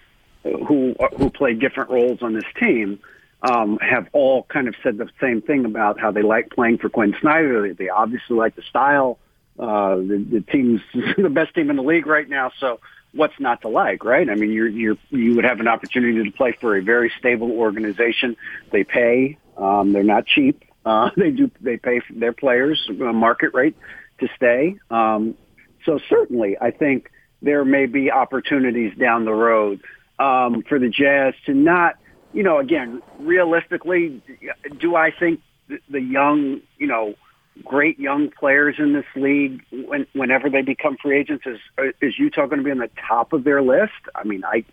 who 0.42 0.94
who 1.16 1.30
play 1.30 1.54
different 1.54 1.90
roles 1.90 2.22
on 2.22 2.34
this 2.34 2.44
team 2.58 3.00
um, 3.42 3.78
have 3.78 4.08
all 4.12 4.44
kind 4.44 4.68
of 4.68 4.74
said 4.82 4.98
the 4.98 5.08
same 5.20 5.42
thing 5.42 5.64
about 5.64 6.00
how 6.00 6.10
they 6.10 6.22
like 6.22 6.50
playing 6.50 6.78
for 6.78 6.88
Quin 6.88 7.14
Snyder. 7.20 7.72
They, 7.74 7.88
obviously 7.88 8.36
like 8.36 8.56
the 8.56 8.62
style. 8.62 9.18
Uh, 9.58 9.96
the, 9.96 10.26
the 10.30 10.40
team's 10.40 10.82
the 11.16 11.30
best 11.30 11.54
team 11.54 11.70
in 11.70 11.76
the 11.76 11.82
league 11.82 12.06
right 12.06 12.28
now, 12.28 12.50
so 12.58 12.78
what's 13.12 13.38
not 13.40 13.62
to 13.62 13.68
like, 13.68 14.04
right? 14.04 14.28
I 14.28 14.34
mean, 14.34 14.52
you're 14.52 14.68
you're 14.68 14.98
you 15.10 15.34
would 15.36 15.44
have 15.44 15.60
an 15.60 15.68
opportunity 15.68 16.22
to 16.24 16.36
play 16.36 16.52
for 16.60 16.76
a 16.76 16.82
very 16.82 17.10
stable 17.18 17.52
organization. 17.52 18.36
They 18.70 18.84
pay. 18.84 19.38
Um, 19.56 19.92
they're 19.92 20.02
not 20.02 20.26
cheap. 20.26 20.62
Uh, 20.86 21.10
they 21.16 21.30
do. 21.30 21.50
They 21.60 21.76
pay 21.76 22.00
their 22.14 22.32
players 22.32 22.88
uh, 22.88 23.12
market 23.12 23.52
rate 23.52 23.76
to 24.20 24.28
stay. 24.36 24.76
Um, 24.90 25.34
so 25.84 25.98
certainly, 26.08 26.56
I 26.58 26.70
think 26.70 27.10
there 27.42 27.64
may 27.64 27.86
be 27.86 28.10
opportunities 28.10 28.96
down 28.96 29.24
the 29.24 29.34
road 29.34 29.82
um, 30.18 30.62
for 30.68 30.78
the 30.78 30.88
Jazz 30.88 31.34
to 31.44 31.52
not, 31.52 31.96
you 32.32 32.42
know, 32.42 32.58
again, 32.58 33.02
realistically, 33.18 34.22
do 34.80 34.96
I 34.96 35.10
think 35.10 35.40
the, 35.68 35.78
the 35.90 36.00
young, 36.00 36.60
you 36.78 36.86
know, 36.86 37.14
great 37.64 37.98
young 37.98 38.30
players 38.30 38.76
in 38.78 38.92
this 38.92 39.04
league, 39.14 39.62
when, 39.70 40.06
whenever 40.12 40.48
they 40.48 40.62
become 40.62 40.96
free 41.02 41.18
agents, 41.18 41.44
is 41.46 41.58
is 42.00 42.18
Utah 42.18 42.46
going 42.46 42.58
to 42.58 42.64
be 42.64 42.70
on 42.70 42.78
the 42.78 42.90
top 43.08 43.32
of 43.32 43.44
their 43.44 43.62
list? 43.62 43.92
I 44.14 44.24
mean, 44.24 44.44
I 44.44 44.64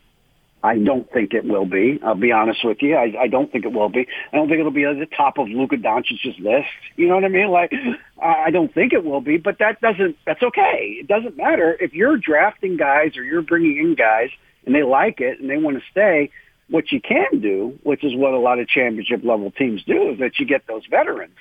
I 0.64 0.78
don't 0.78 1.12
think 1.12 1.34
it 1.34 1.44
will 1.44 1.66
be. 1.66 2.00
I'll 2.02 2.16
be 2.16 2.32
honest 2.32 2.64
with 2.64 2.78
you. 2.82 2.96
I, 2.96 3.14
I 3.24 3.28
don't 3.28 3.52
think 3.52 3.66
it 3.66 3.74
will 3.74 3.90
be. 3.90 4.08
I 4.32 4.38
don't 4.38 4.48
think 4.48 4.62
it'll 4.62 4.72
be 4.72 4.86
at 4.86 4.98
the 4.98 5.06
top 5.06 5.38
of 5.38 5.50
Luka 5.50 5.76
Doncic's 5.76 6.40
list. 6.40 6.70
You 6.96 7.10
know 7.10 7.16
what 7.16 7.26
I 7.26 7.28
mean? 7.28 7.50
Like, 7.50 7.74
I 8.22 8.50
don't 8.50 8.74
think 8.74 8.94
it 8.94 9.04
will 9.04 9.20
be. 9.20 9.36
But 9.38 9.60
that 9.60 9.82
doesn't. 9.82 10.16
That's 10.26 10.42
okay. 10.42 10.98
It 11.02 11.08
doesn't 11.08 11.36
matter 11.36 11.76
if 11.80 11.94
you're 11.94 12.16
drafting 12.16 12.78
guys 12.78 13.18
or 13.18 13.24
you're 13.24 13.42
bringing 13.42 13.78
in 13.78 13.96
guys. 13.96 14.30
and 14.66 14.74
they 14.74 14.84
like 14.84 15.20
it 15.20 15.40
and 15.40 15.50
they 15.50 15.58
want 15.58 15.78
to 15.78 15.84
stay. 15.92 16.30
What 16.70 16.92
you 16.92 17.02
can 17.02 17.42
do, 17.42 17.78
which 17.84 18.04
is 18.04 18.16
what 18.16 18.34
a 18.34 18.40
lot 18.40 18.60
of 18.60 18.68
championship 18.68 19.22
level 19.24 19.52
teams 19.52 19.84
do, 19.84 20.12
is 20.12 20.20
that 20.20 20.40
you 20.40 20.46
get 20.46 20.66
those 20.68 20.86
veterans. 20.90 21.36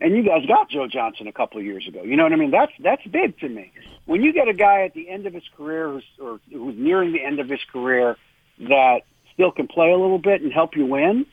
And 0.00 0.16
you 0.16 0.24
guys 0.24 0.44
got 0.46 0.68
Joe 0.68 0.88
Johnson 0.88 1.28
a 1.28 1.32
couple 1.32 1.60
of 1.60 1.64
years 1.64 1.86
ago. 1.86 2.02
You 2.02 2.16
know 2.16 2.24
what 2.24 2.32
I 2.32 2.36
mean? 2.36 2.50
That's 2.50 2.72
that's 2.80 3.06
big 3.06 3.38
to 3.40 3.48
me. 3.48 3.72
When 4.06 4.22
you 4.22 4.32
get 4.32 4.48
a 4.48 4.52
guy 4.54 4.82
at 4.82 4.94
the 4.94 5.08
end 5.08 5.26
of 5.26 5.34
his 5.34 5.44
career 5.56 5.90
who's 5.92 6.04
or 6.20 6.40
who's 6.50 6.74
nearing 6.76 7.12
the 7.12 7.22
end 7.22 7.38
of 7.38 7.48
his 7.48 7.60
career 7.72 8.16
that 8.58 9.02
still 9.34 9.50
can 9.50 9.68
play 9.68 9.90
a 9.90 9.96
little 9.96 10.18
bit 10.18 10.42
and 10.42 10.52
help 10.52 10.76
you 10.76 10.86
win, 10.86 11.26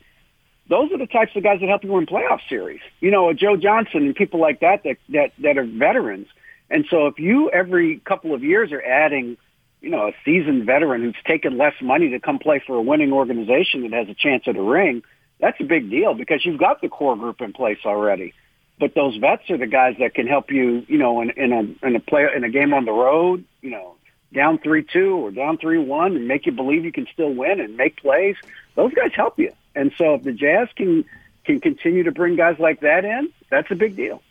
those 0.68 0.90
are 0.92 0.98
the 0.98 1.06
types 1.06 1.32
of 1.34 1.42
guys 1.42 1.60
that 1.60 1.68
help 1.68 1.84
you 1.84 1.92
win 1.92 2.06
playoff 2.06 2.40
series. 2.48 2.80
You 3.00 3.10
know, 3.10 3.32
Joe 3.32 3.56
Johnson 3.56 4.06
and 4.06 4.14
people 4.14 4.40
like 4.40 4.60
that 4.60 4.84
that 4.84 4.96
that 5.10 5.32
that 5.38 5.58
are 5.58 5.64
veterans. 5.64 6.28
And 6.70 6.86
so 6.88 7.06
if 7.06 7.18
you 7.18 7.50
every 7.50 7.98
couple 7.98 8.34
of 8.34 8.44
years 8.44 8.72
are 8.72 8.82
adding 8.82 9.36
you 9.80 9.90
know, 9.90 10.08
a 10.08 10.12
seasoned 10.24 10.66
veteran 10.66 11.02
who's 11.02 11.16
taken 11.26 11.56
less 11.56 11.74
money 11.80 12.10
to 12.10 12.20
come 12.20 12.38
play 12.38 12.62
for 12.66 12.76
a 12.76 12.82
winning 12.82 13.12
organization 13.12 13.82
that 13.82 13.92
has 13.92 14.08
a 14.08 14.14
chance 14.14 14.44
at 14.46 14.56
a 14.56 14.62
ring, 14.62 15.02
that's 15.40 15.58
a 15.60 15.64
big 15.64 15.90
deal 15.90 16.14
because 16.14 16.44
you've 16.44 16.60
got 16.60 16.82
the 16.82 16.88
core 16.88 17.16
group 17.16 17.40
in 17.40 17.52
place 17.52 17.78
already. 17.86 18.34
But 18.78 18.94
those 18.94 19.16
vets 19.16 19.48
are 19.50 19.58
the 19.58 19.66
guys 19.66 19.96
that 19.98 20.14
can 20.14 20.26
help 20.26 20.50
you, 20.50 20.84
you 20.88 20.98
know, 20.98 21.20
in, 21.20 21.30
in 21.30 21.52
a 21.52 21.86
in 21.86 21.96
a 21.96 22.00
play 22.00 22.26
in 22.34 22.44
a 22.44 22.50
game 22.50 22.72
on 22.72 22.84
the 22.84 22.92
road, 22.92 23.44
you 23.60 23.70
know, 23.70 23.94
down 24.32 24.58
three 24.58 24.84
two 24.84 25.14
or 25.16 25.30
down 25.30 25.58
three 25.58 25.78
one, 25.78 26.16
and 26.16 26.28
make 26.28 26.46
you 26.46 26.52
believe 26.52 26.84
you 26.84 26.92
can 26.92 27.06
still 27.12 27.32
win 27.32 27.60
and 27.60 27.76
make 27.76 27.96
plays. 27.96 28.36
Those 28.74 28.92
guys 28.94 29.12
help 29.14 29.38
you. 29.38 29.52
And 29.74 29.92
so 29.96 30.14
if 30.14 30.22
the 30.22 30.32
Jazz 30.32 30.68
can 30.76 31.04
can 31.44 31.60
continue 31.60 32.02
to 32.04 32.12
bring 32.12 32.36
guys 32.36 32.58
like 32.58 32.80
that 32.80 33.04
in, 33.04 33.30
that's 33.50 33.70
a 33.70 33.74
big 33.74 33.96
deal. 33.96 34.22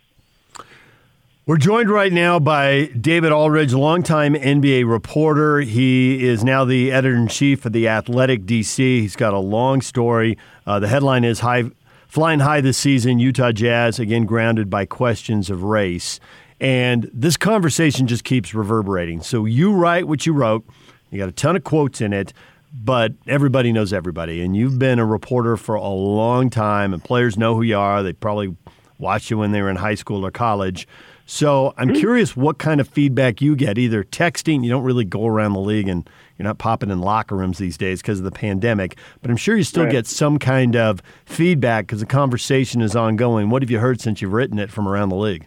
We're 1.49 1.57
joined 1.57 1.89
right 1.89 2.13
now 2.13 2.37
by 2.37 2.85
David 2.85 3.31
Aldridge, 3.31 3.73
longtime 3.73 4.35
NBA 4.35 4.87
reporter. 4.87 5.61
He 5.61 6.23
is 6.23 6.43
now 6.43 6.63
the 6.63 6.91
editor 6.91 7.15
in 7.15 7.27
chief 7.27 7.65
of 7.65 7.73
the 7.73 7.87
Athletic 7.87 8.43
DC. 8.43 8.77
He's 8.77 9.15
got 9.15 9.33
a 9.33 9.39
long 9.39 9.81
story. 9.81 10.37
Uh, 10.67 10.79
the 10.79 10.87
headline 10.87 11.23
is 11.23 11.39
high, 11.39 11.63
Flying 12.09 12.39
High 12.39 12.59
this 12.59 12.79
season, 12.79 13.19
Utah 13.19 13.51
Jazz, 13.51 13.99
again 13.99 14.25
grounded 14.25 14.67
by 14.67 14.87
questions 14.87 15.51
of 15.51 15.61
race. 15.61 16.19
And 16.59 17.07
this 17.13 17.37
conversation 17.37 18.07
just 18.07 18.23
keeps 18.23 18.55
reverberating. 18.55 19.21
So 19.21 19.45
you 19.45 19.71
write 19.73 20.07
what 20.07 20.25
you 20.25 20.33
wrote, 20.33 20.65
you 21.11 21.19
got 21.19 21.29
a 21.29 21.31
ton 21.31 21.55
of 21.55 21.63
quotes 21.63 22.01
in 22.01 22.11
it, 22.11 22.33
but 22.73 23.13
everybody 23.27 23.71
knows 23.71 23.93
everybody. 23.93 24.41
And 24.41 24.57
you've 24.57 24.79
been 24.79 24.97
a 24.97 25.05
reporter 25.05 25.55
for 25.55 25.75
a 25.75 25.87
long 25.87 26.49
time, 26.49 26.95
and 26.95 27.03
players 27.03 27.37
know 27.37 27.53
who 27.53 27.61
you 27.61 27.77
are. 27.77 28.01
They 28.01 28.13
probably 28.13 28.55
watched 28.97 29.29
you 29.29 29.37
when 29.37 29.51
they 29.51 29.61
were 29.61 29.69
in 29.69 29.75
high 29.75 29.95
school 29.95 30.25
or 30.25 30.31
college. 30.31 30.87
So 31.27 31.75
I'm 31.77 31.89
mm-hmm. 31.89 31.99
curious 31.99 32.35
what 32.35 32.57
kind 32.57 32.81
of 32.81 32.87
feedback 32.87 33.39
you 33.39 33.55
get, 33.55 33.77
either 33.77 34.03
texting, 34.03 34.63
you 34.63 34.71
don't 34.71 34.83
really 34.83 35.05
go 35.05 35.27
around 35.27 35.53
the 35.53 35.59
league 35.59 35.87
and 35.87 36.09
you're 36.39 36.47
not 36.47 36.57
popping 36.57 36.89
in 36.89 37.01
locker 37.01 37.35
rooms 37.35 37.57
these 37.57 37.77
days 37.77 38.01
because 38.01 38.19
of 38.19 38.23
the 38.23 38.31
pandemic, 38.31 38.97
but 39.21 39.29
I'm 39.29 39.37
sure 39.37 39.57
you 39.57 39.63
still 39.63 39.83
right. 39.83 39.91
get 39.91 40.07
some 40.07 40.39
kind 40.39 40.77
of 40.77 41.01
feedback 41.25 41.85
because 41.85 41.99
the 41.99 42.05
conversation 42.05 42.81
is 42.81 42.95
ongoing. 42.95 43.49
What 43.49 43.61
have 43.61 43.69
you 43.69 43.79
heard 43.79 43.99
since 43.99 44.21
you've 44.21 44.31
written 44.31 44.57
it 44.57 44.71
from 44.71 44.87
around 44.87 45.09
the 45.09 45.17
league? 45.17 45.45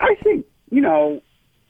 I 0.00 0.14
think, 0.22 0.46
you 0.70 0.80
know, 0.80 1.22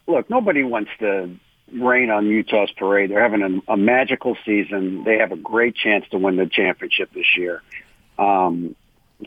look, 0.07 0.29
nobody 0.29 0.63
wants 0.63 0.91
to 1.01 1.35
rain 1.73 2.11
on 2.11 2.27
Utah's 2.27 2.71
parade. 2.77 3.11
They're 3.11 3.23
having 3.23 3.63
a, 3.69 3.73
a 3.73 3.77
magical 3.77 4.37
season. 4.45 5.05
They 5.05 5.17
have 5.17 5.33
a 5.33 5.37
great 5.37 5.75
chance 5.75 6.05
to 6.11 6.19
win 6.19 6.37
the 6.37 6.47
championship 6.47 7.11
this 7.15 7.37
year. 7.39 7.63
Um, 8.19 8.77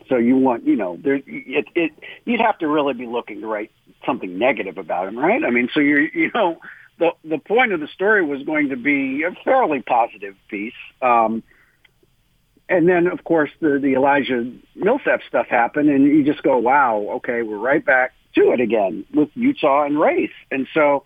so 0.08 0.16
you 0.16 0.36
want, 0.36 0.64
you 0.64 0.76
know, 0.76 0.98
there, 1.02 1.16
it, 1.26 1.66
it, 1.74 1.92
you'd 2.24 2.40
have 2.40 2.58
to 2.58 2.68
really 2.68 2.94
be 2.94 3.06
looking 3.06 3.40
to 3.40 3.46
write 3.46 3.72
something 4.06 4.38
negative 4.38 4.78
about 4.78 5.08
him, 5.08 5.18
right? 5.18 5.42
I 5.44 5.50
mean, 5.50 5.68
so 5.74 5.80
you're, 5.80 6.00
you 6.00 6.30
know, 6.32 6.60
the 6.98 7.10
the 7.24 7.38
point 7.38 7.72
of 7.72 7.80
the 7.80 7.88
story 7.88 8.24
was 8.24 8.42
going 8.42 8.70
to 8.70 8.76
be 8.76 9.24
a 9.24 9.32
fairly 9.44 9.82
positive 9.82 10.36
piece. 10.48 10.72
Um, 11.02 11.42
and 12.68 12.88
then, 12.88 13.06
of 13.08 13.24
course, 13.24 13.50
the, 13.60 13.78
the 13.78 13.94
Elijah 13.94 14.50
Millsap 14.74 15.20
stuff 15.28 15.46
happened, 15.48 15.90
and 15.90 16.04
you 16.04 16.24
just 16.24 16.42
go, 16.42 16.56
wow, 16.56 16.96
okay, 17.16 17.42
we're 17.42 17.58
right 17.58 17.84
back 17.84 18.12
to 18.36 18.52
it 18.52 18.60
again 18.60 19.04
with 19.12 19.28
Utah 19.34 19.84
and 19.84 20.00
race. 20.00 20.32
And 20.50 20.66
so 20.72 21.04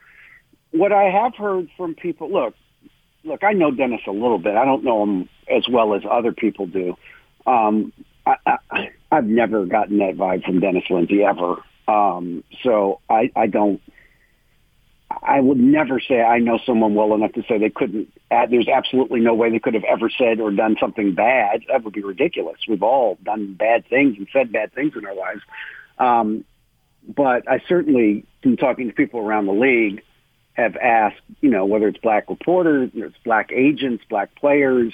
what 0.70 0.92
I 0.92 1.04
have 1.04 1.34
heard 1.34 1.68
from 1.76 1.94
people, 1.94 2.30
look, 2.30 2.54
look, 3.24 3.42
I 3.42 3.52
know 3.52 3.70
Dennis 3.70 4.02
a 4.06 4.12
little 4.12 4.38
bit. 4.38 4.54
I 4.54 4.64
don't 4.64 4.84
know 4.84 5.02
him 5.02 5.28
as 5.50 5.68
well 5.68 5.94
as 5.94 6.02
other 6.08 6.32
people 6.32 6.66
do. 6.66 6.96
Um, 7.46 7.92
I, 8.24 8.36
I, 8.70 8.90
I've 9.10 9.26
never 9.26 9.66
gotten 9.66 9.98
that 9.98 10.16
vibe 10.16 10.44
from 10.44 10.60
Dennis 10.60 10.84
Lindsey 10.90 11.24
ever. 11.24 11.56
Um, 11.88 12.44
so 12.62 13.00
I, 13.08 13.30
I 13.34 13.46
don't. 13.46 13.80
I 15.10 15.40
would 15.40 15.58
never 15.58 16.00
say 16.00 16.20
I 16.20 16.38
know 16.38 16.58
someone 16.66 16.94
well 16.94 17.14
enough 17.14 17.32
to 17.32 17.42
say 17.48 17.58
they 17.58 17.70
couldn't. 17.70 18.12
Add, 18.30 18.50
there's 18.50 18.68
absolutely 18.68 19.20
no 19.20 19.34
way 19.34 19.50
they 19.50 19.58
could 19.58 19.74
have 19.74 19.84
ever 19.84 20.10
said 20.10 20.38
or 20.40 20.50
done 20.50 20.76
something 20.78 21.14
bad. 21.14 21.62
That 21.68 21.82
would 21.84 21.94
be 21.94 22.02
ridiculous. 22.02 22.58
We've 22.68 22.82
all 22.82 23.18
done 23.22 23.54
bad 23.54 23.86
things 23.88 24.16
and 24.18 24.28
said 24.32 24.52
bad 24.52 24.74
things 24.74 24.92
in 24.96 25.06
our 25.06 25.14
lives. 25.14 25.40
Um, 25.98 26.44
but 27.06 27.50
I 27.50 27.60
certainly, 27.68 28.26
in 28.42 28.58
talking 28.58 28.88
to 28.88 28.94
people 28.94 29.20
around 29.20 29.46
the 29.46 29.52
league, 29.52 30.02
have 30.52 30.76
asked, 30.76 31.22
you 31.40 31.50
know, 31.50 31.64
whether 31.64 31.88
it's 31.88 31.98
black 31.98 32.28
reporters, 32.28 32.90
it's 32.92 33.16
black 33.24 33.50
agents, 33.50 34.04
black 34.10 34.34
players, 34.34 34.92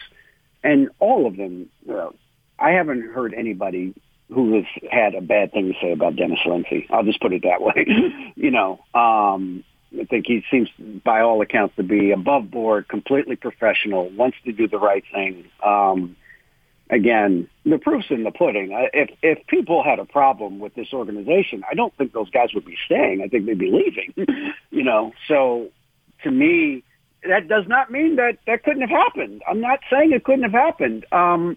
and 0.63 0.91
all 1.01 1.27
of 1.27 1.37
them 1.37 1.71
uh, 1.91 2.11
I 2.59 2.71
haven't 2.71 3.13
heard 3.13 3.35
anybody 3.35 3.95
who 4.33 4.55
has 4.55 4.65
had 4.91 5.15
a 5.15 5.21
bad 5.21 5.53
thing 5.53 5.73
to 5.73 5.79
say 5.81 5.93
about 5.93 6.17
Dennis 6.17 6.41
Lindsey. 6.47 6.87
I'll 6.91 7.05
just 7.05 7.21
put 7.21 7.33
it 7.33 7.43
that 7.43 7.61
way. 7.61 7.87
you 8.37 8.51
know, 8.51 8.81
um, 8.95 9.65
I 10.01 10.05
think 10.05 10.27
he 10.27 10.43
seems, 10.51 10.69
by 11.05 11.21
all 11.21 11.41
accounts, 11.41 11.77
to 11.77 11.83
be 11.83 12.11
above 12.11 12.51
board, 12.51 12.89
completely 12.89 13.37
professional, 13.37 14.11
wants 14.11 14.37
to 14.45 14.53
do 14.53 14.69
the 14.69 14.79
right 14.79 15.05
thing. 15.13 15.45
Um, 15.65 16.17
again, 16.91 17.49
the 17.65 17.79
proof's 17.79 18.07
in 18.11 18.25
the 18.25 18.31
pudding. 18.31 18.71
If 18.93 19.11
if 19.23 19.47
people 19.47 19.83
had 19.85 19.99
a 19.99 20.05
problem 20.05 20.59
with 20.59 20.75
this 20.75 20.93
organization, 20.93 21.63
I 21.71 21.75
don't 21.75 21.95
think 21.97 22.13
those 22.13 22.31
guys 22.31 22.49
would 22.55 22.65
be 22.65 22.77
staying. 22.87 23.23
I 23.23 23.29
think 23.29 23.47
they'd 23.47 23.59
be 23.59 23.71
leaving. 23.71 24.27
you 24.71 24.85
know, 24.85 25.13
so 25.29 25.69
to 26.23 26.31
me, 26.31 26.83
that 27.29 27.49
does 27.49 27.67
not 27.69 27.91
mean 27.91 28.17
that 28.17 28.39
that 28.47 28.65
couldn't 28.65 28.83
have 28.83 28.91
happened. 28.91 29.43
I'm 29.49 29.61
not 29.61 29.81
saying 29.91 30.13
it 30.13 30.25
couldn't 30.25 30.45
have 30.45 30.53
happened. 30.53 31.07
Um, 31.13 31.57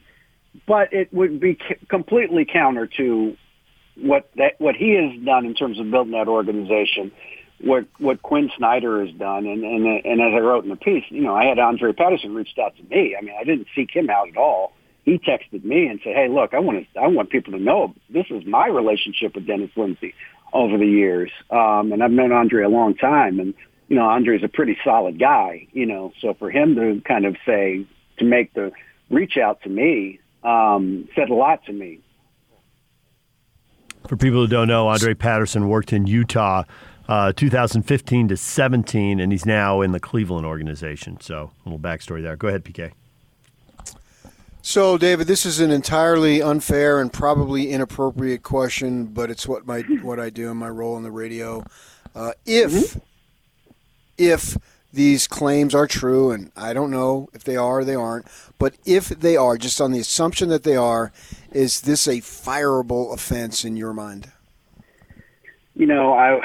but 0.66 0.92
it 0.94 1.14
would 1.14 1.40
be 1.40 1.54
c- 1.56 1.76
completely 1.90 2.46
counter 2.46 2.88
to 2.98 3.36
what 3.96 4.30
that 4.36 4.60
what 4.60 4.76
he 4.76 4.92
has 4.92 5.24
done 5.26 5.46
in 5.46 5.54
terms 5.54 5.80
of 5.80 5.90
building 5.92 6.14
that 6.14 6.28
organization. 6.28 7.12
What 7.60 7.88
what 7.98 8.22
Quin 8.22 8.52
Snyder 8.56 9.04
has 9.04 9.14
done, 9.16 9.46
and 9.46 9.64
and 9.64 10.06
and 10.06 10.22
as 10.22 10.34
I 10.36 10.40
wrote 10.40 10.64
in 10.64 10.70
the 10.70 10.76
piece, 10.76 11.06
you 11.10 11.22
know, 11.22 11.36
I 11.36 11.46
had 11.46 11.58
Andre 11.58 11.92
Patterson 11.92 12.36
reached 12.36 12.60
out 12.60 12.76
to 12.78 12.84
me. 12.84 13.16
I 13.18 13.22
mean, 13.24 13.36
I 13.40 13.44
didn't 13.44 13.68
seek 13.76 13.90
him 13.96 14.10
out 14.10 14.30
at 14.30 14.38
all. 14.38 14.74
He 15.04 15.18
texted 15.18 15.64
me 15.64 15.88
and 15.88 16.00
said, 16.04 16.16
"Hey, 16.16 16.28
look, 16.28 16.54
I 16.54 16.60
want 16.60 16.86
to 16.94 17.00
I 17.00 17.08
want 17.08 17.30
people 17.32 17.54
to 17.54 17.60
know 17.60 17.96
this 18.10 18.28
is 18.30 18.46
my 18.46 18.68
relationship 18.68 19.34
with 19.34 19.48
Dennis 19.48 19.72
Lindsey 19.76 20.14
over 20.54 20.78
the 20.78 20.86
years, 20.86 21.32
um, 21.50 21.92
and 21.92 22.04
I've 22.04 22.12
known 22.12 22.32
Andre 22.32 22.64
a 22.64 22.70
long 22.70 22.94
time, 22.96 23.40
and 23.40 23.56
you 23.88 23.96
know, 23.96 24.06
Andre's 24.06 24.44
a 24.44 24.48
pretty 24.48 24.78
solid 24.84 25.20
guy, 25.20 25.68
you 25.72 25.86
know. 25.86 26.14
So 26.22 26.34
for 26.36 26.52
him 26.52 26.76
to 26.76 27.02
kind 27.06 27.26
of 27.26 27.38
say 27.46 27.86
to 28.18 28.26
make 28.26 28.54
the 28.54 28.72
reach 29.10 29.38
out 29.38 29.62
to 29.64 29.70
me 29.70 30.20
um, 30.44 31.08
said 31.16 31.30
a 31.30 31.34
lot 31.34 31.66
to 31.66 31.74
me. 31.74 32.00
For 34.08 34.16
people 34.16 34.42
who 34.42 34.48
don't 34.48 34.68
know, 34.68 34.88
Andre 34.88 35.14
Patterson 35.14 35.68
worked 35.68 35.92
in 35.92 36.08
Utah 36.08 36.64
uh, 37.08 37.34
2015 37.34 38.28
to 38.28 38.38
17, 38.38 39.20
and 39.20 39.32
he's 39.32 39.46
now 39.46 39.82
in 39.82 39.92
the 39.92 40.00
Cleveland 40.00 40.46
organization. 40.46 41.20
So, 41.22 41.52
a 41.66 41.70
little 41.70 41.80
backstory 41.80 42.22
there. 42.22 42.36
Go 42.36 42.48
ahead, 42.48 42.64
PK. 42.64 42.92
So, 44.62 44.98
David, 44.98 45.28
this 45.28 45.46
is 45.46 45.62
an 45.62 45.72
entirely 45.72 46.42
unfair 46.42 47.00
and 47.00 47.12
probably 47.12 47.72
inappropriate 47.72 48.44
question, 48.44 49.06
but 49.06 49.32
it's 49.32 49.48
what 49.48 49.66
my 49.66 49.80
what 50.02 50.20
I 50.20 50.30
do 50.30 50.52
in 50.52 50.58
my 50.58 50.70
role 50.70 50.98
in 50.98 51.04
the 51.04 51.12
radio. 51.12 51.64
Uh, 52.14 52.34
if 52.46 52.72
mm-hmm. 52.72 53.00
if 54.18 54.58
these 54.92 55.28
claims 55.28 55.74
are 55.74 55.88
true, 55.88 56.32
and 56.32 56.52
I 56.58 56.74
don't 56.74 56.92
know 56.92 57.30
if 57.34 57.46
they 57.46 57.56
are 57.56 57.80
or 57.80 57.86
they 57.86 57.96
aren't, 57.96 58.28
but 58.58 58.76
if 58.86 59.08
they 59.08 59.38
are, 59.38 59.58
just 59.58 59.80
on 59.80 59.92
the 59.92 60.00
assumption 60.00 60.50
that 60.50 60.64
they 60.64 60.76
are, 60.76 61.14
is 61.52 61.82
this 61.82 62.08
a 62.08 62.18
fireable 62.18 63.14
offense 63.14 63.64
in 63.64 63.78
your 63.78 63.94
mind? 63.94 64.32
You 65.76 65.86
know, 65.86 66.14
I 66.14 66.42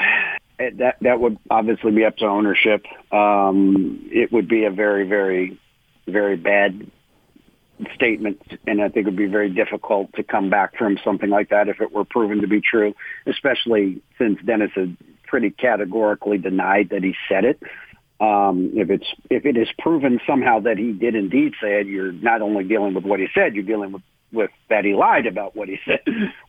that 0.57 0.95
that 1.01 1.19
would 1.19 1.37
obviously 1.49 1.91
be 1.91 2.05
up 2.05 2.17
to 2.17 2.25
ownership. 2.25 2.85
Um, 3.11 4.07
it 4.11 4.31
would 4.31 4.47
be 4.47 4.65
a 4.65 4.71
very, 4.71 5.07
very, 5.07 5.59
very 6.07 6.37
bad 6.37 6.89
statement, 7.95 8.39
and 8.67 8.81
I 8.81 8.89
think 8.89 9.07
it 9.07 9.11
would 9.11 9.17
be 9.17 9.25
very 9.25 9.49
difficult 9.49 10.13
to 10.13 10.23
come 10.23 10.49
back 10.49 10.77
from 10.77 10.97
something 11.03 11.29
like 11.29 11.49
that 11.49 11.67
if 11.69 11.81
it 11.81 11.91
were 11.91 12.05
proven 12.05 12.41
to 12.41 12.47
be 12.47 12.61
true, 12.61 12.93
especially 13.25 14.01
since 14.17 14.39
Dennis 14.45 14.71
had 14.75 14.95
pretty 15.25 15.49
categorically 15.49 16.37
denied 16.37 16.89
that 16.89 17.03
he 17.03 17.15
said 17.27 17.45
it. 17.45 17.59
Um, 18.19 18.71
if 18.75 18.89
it's 18.89 19.07
if 19.29 19.45
it 19.45 19.57
is 19.57 19.67
proven 19.79 20.19
somehow 20.25 20.59
that 20.61 20.77
he 20.77 20.93
did 20.93 21.15
indeed 21.15 21.53
say 21.61 21.81
it, 21.81 21.87
you're 21.87 22.11
not 22.11 22.41
only 22.41 22.63
dealing 22.63 22.93
with 22.93 23.03
what 23.03 23.19
he 23.19 23.27
said, 23.33 23.55
you're 23.55 23.63
dealing 23.63 23.91
with 23.91 24.01
with 24.33 24.51
that 24.69 24.83
he 24.83 24.93
lied 24.93 25.25
about 25.25 25.55
what 25.55 25.69
he 25.69 25.79
said, 25.85 26.01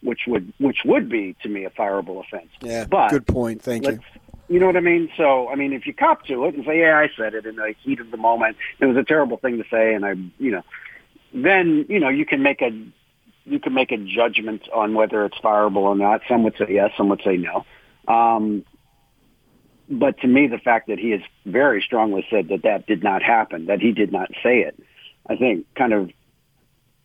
which 0.02 0.20
would 0.26 0.52
which 0.58 0.78
would 0.84 1.08
be 1.08 1.36
to 1.42 1.48
me 1.48 1.64
a 1.64 1.70
fireable 1.70 2.24
offense. 2.24 2.50
Yeah, 2.62 2.86
but 2.86 3.10
good 3.10 3.26
point. 3.26 3.62
Thank 3.62 3.86
you. 3.86 4.00
You 4.48 4.60
know 4.60 4.66
what 4.66 4.76
I 4.76 4.80
mean? 4.80 5.08
So, 5.16 5.48
I 5.48 5.54
mean, 5.54 5.72
if 5.72 5.86
you 5.86 5.94
cop 5.94 6.26
to 6.26 6.44
it 6.44 6.54
and 6.54 6.64
say, 6.66 6.80
"Yeah, 6.80 6.98
I 6.98 7.08
said 7.16 7.34
it 7.34 7.46
in 7.46 7.56
the 7.56 7.74
heat 7.82 8.00
of 8.00 8.10
the 8.10 8.18
moment. 8.18 8.56
It 8.78 8.86
was 8.86 8.96
a 8.96 9.04
terrible 9.04 9.38
thing 9.38 9.56
to 9.58 9.64
say," 9.70 9.94
and 9.94 10.04
I, 10.04 10.14
you 10.38 10.50
know, 10.50 10.62
then 11.32 11.86
you 11.88 11.98
know 12.00 12.08
you 12.08 12.26
can 12.26 12.42
make 12.42 12.60
a 12.60 12.70
you 13.46 13.58
can 13.58 13.74
make 13.74 13.92
a 13.92 13.96
judgment 13.96 14.68
on 14.72 14.94
whether 14.94 15.24
it's 15.24 15.38
fireable 15.38 15.78
or 15.78 15.96
not. 15.96 16.22
Some 16.28 16.42
would 16.44 16.56
say 16.58 16.66
yes, 16.68 16.90
some 16.96 17.08
would 17.08 17.22
say 17.24 17.36
no. 17.36 17.64
Um, 18.06 18.64
but 19.88 20.18
to 20.20 20.26
me, 20.26 20.46
the 20.46 20.58
fact 20.58 20.88
that 20.88 20.98
he 20.98 21.10
has 21.10 21.20
very 21.46 21.82
strongly 21.82 22.26
said 22.30 22.48
that 22.48 22.62
that 22.62 22.86
did 22.86 23.02
not 23.02 23.22
happen, 23.22 23.66
that 23.66 23.80
he 23.80 23.92
did 23.92 24.12
not 24.12 24.30
say 24.42 24.60
it, 24.60 24.78
I 25.28 25.36
think 25.36 25.66
kind 25.74 25.92
of 25.92 26.10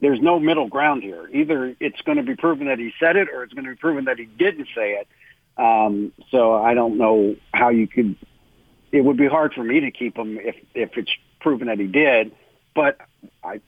there's 0.01 0.21
no 0.21 0.39
middle 0.39 0.67
ground 0.67 1.03
here. 1.03 1.29
Either 1.33 1.75
it's 1.79 2.01
going 2.01 2.17
to 2.17 2.23
be 2.23 2.35
proven 2.35 2.67
that 2.67 2.79
he 2.79 2.93
said 2.99 3.15
it, 3.15 3.27
or 3.33 3.43
it's 3.43 3.53
going 3.53 3.65
to 3.65 3.71
be 3.71 3.77
proven 3.77 4.05
that 4.05 4.17
he 4.17 4.25
didn't 4.25 4.67
say 4.75 4.93
it. 4.93 5.07
Um, 5.57 6.13
so 6.31 6.53
I 6.53 6.73
don't 6.73 6.97
know 6.97 7.35
how 7.53 7.69
you 7.69 7.87
could. 7.87 8.15
It 8.91 9.01
would 9.01 9.17
be 9.17 9.27
hard 9.27 9.53
for 9.53 9.63
me 9.63 9.81
to 9.81 9.91
keep 9.91 10.17
him 10.17 10.37
if 10.37 10.55
if 10.73 10.97
it's 10.97 11.11
proven 11.41 11.67
that 11.67 11.79
he 11.79 11.87
did, 11.87 12.31
but 12.73 12.97
I 13.43 13.59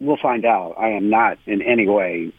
we'll 0.00 0.16
find 0.16 0.44
out. 0.44 0.74
I 0.78 0.90
am 0.90 1.10
not 1.10 1.38
in 1.46 1.62
any 1.62 1.88
way 1.88 2.32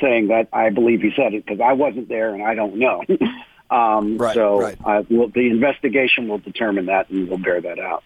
saying 0.00 0.28
that 0.28 0.48
I 0.52 0.70
believe 0.70 1.00
he 1.00 1.12
said 1.16 1.34
it 1.34 1.44
because 1.44 1.60
I 1.60 1.72
wasn't 1.72 2.08
there 2.08 2.34
and 2.34 2.42
I 2.42 2.54
don't 2.54 2.76
know. 2.76 3.04
um, 3.70 4.18
right, 4.18 4.34
so 4.34 4.60
right. 4.60 4.78
I, 4.84 5.00
will, 5.08 5.28
the 5.28 5.48
investigation 5.48 6.28
will 6.28 6.38
determine 6.38 6.86
that 6.86 7.10
and 7.10 7.28
we'll 7.28 7.38
bear 7.38 7.60
that 7.60 7.78
out. 7.78 8.04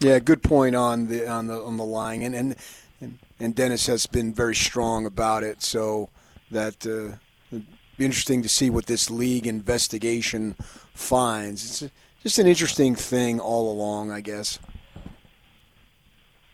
Yeah, 0.00 0.18
good 0.20 0.42
point 0.42 0.76
on 0.76 1.08
the 1.08 1.28
on 1.28 1.48
the 1.48 1.60
on 1.60 1.76
the 1.76 1.84
lying, 1.84 2.22
and 2.22 2.34
and 2.34 2.56
and 3.40 3.54
Dennis 3.54 3.86
has 3.86 4.06
been 4.06 4.32
very 4.32 4.54
strong 4.54 5.06
about 5.06 5.42
it. 5.42 5.62
So 5.62 6.10
that 6.50 6.86
uh, 6.86 7.16
be 7.98 8.04
interesting 8.04 8.42
to 8.42 8.48
see 8.48 8.70
what 8.70 8.86
this 8.86 9.10
league 9.10 9.46
investigation 9.46 10.56
finds. 10.94 11.82
It's 11.82 11.92
just 12.22 12.38
an 12.38 12.46
interesting 12.46 12.94
thing 12.94 13.40
all 13.40 13.70
along, 13.70 14.10
I 14.10 14.20
guess. 14.20 14.58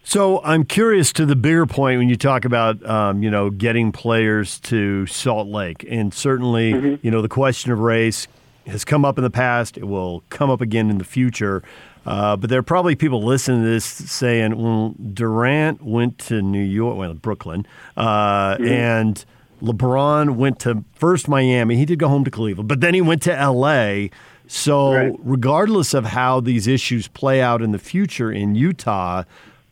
So 0.06 0.42
I'm 0.44 0.64
curious 0.64 1.12
to 1.14 1.24
the 1.24 1.36
bigger 1.36 1.64
point 1.64 1.98
when 1.98 2.10
you 2.10 2.16
talk 2.16 2.44
about 2.44 2.84
um, 2.84 3.22
you 3.22 3.30
know 3.30 3.48
getting 3.48 3.90
players 3.90 4.60
to 4.60 5.06
Salt 5.06 5.48
Lake, 5.48 5.84
and 5.88 6.12
certainly 6.12 6.72
mm-hmm. 6.72 6.94
you 7.06 7.10
know 7.10 7.22
the 7.22 7.28
question 7.28 7.72
of 7.72 7.78
race 7.78 8.28
has 8.66 8.84
come 8.84 9.04
up 9.04 9.18
in 9.18 9.24
the 9.24 9.30
past. 9.30 9.78
It 9.78 9.84
will 9.84 10.22
come 10.28 10.50
up 10.50 10.60
again 10.60 10.90
in 10.90 10.98
the 10.98 11.04
future. 11.04 11.62
Uh, 12.06 12.36
but 12.36 12.50
there 12.50 12.58
are 12.58 12.64
probably 12.64 12.94
people 12.94 13.22
listening 13.22 13.62
to 13.62 13.68
this 13.68 13.84
saying, 13.84 14.56
"Well, 14.56 14.94
Durant 15.12 15.82
went 15.82 16.18
to 16.20 16.42
New 16.42 16.62
York, 16.62 16.96
well, 16.96 17.14
Brooklyn, 17.14 17.66
uh, 17.96 18.56
mm-hmm. 18.56 18.66
and 18.66 19.24
LeBron 19.62 20.36
went 20.36 20.58
to 20.60 20.84
first 20.94 21.28
Miami. 21.28 21.76
He 21.76 21.86
did 21.86 21.98
go 21.98 22.08
home 22.08 22.24
to 22.24 22.30
Cleveland, 22.30 22.68
but 22.68 22.80
then 22.80 22.94
he 22.94 23.00
went 23.00 23.22
to 23.22 23.36
L.A." 23.36 24.10
So, 24.46 24.94
right. 24.94 25.14
regardless 25.20 25.94
of 25.94 26.04
how 26.04 26.40
these 26.40 26.66
issues 26.66 27.08
play 27.08 27.40
out 27.40 27.62
in 27.62 27.72
the 27.72 27.78
future 27.78 28.30
in 28.30 28.54
Utah, 28.54 29.24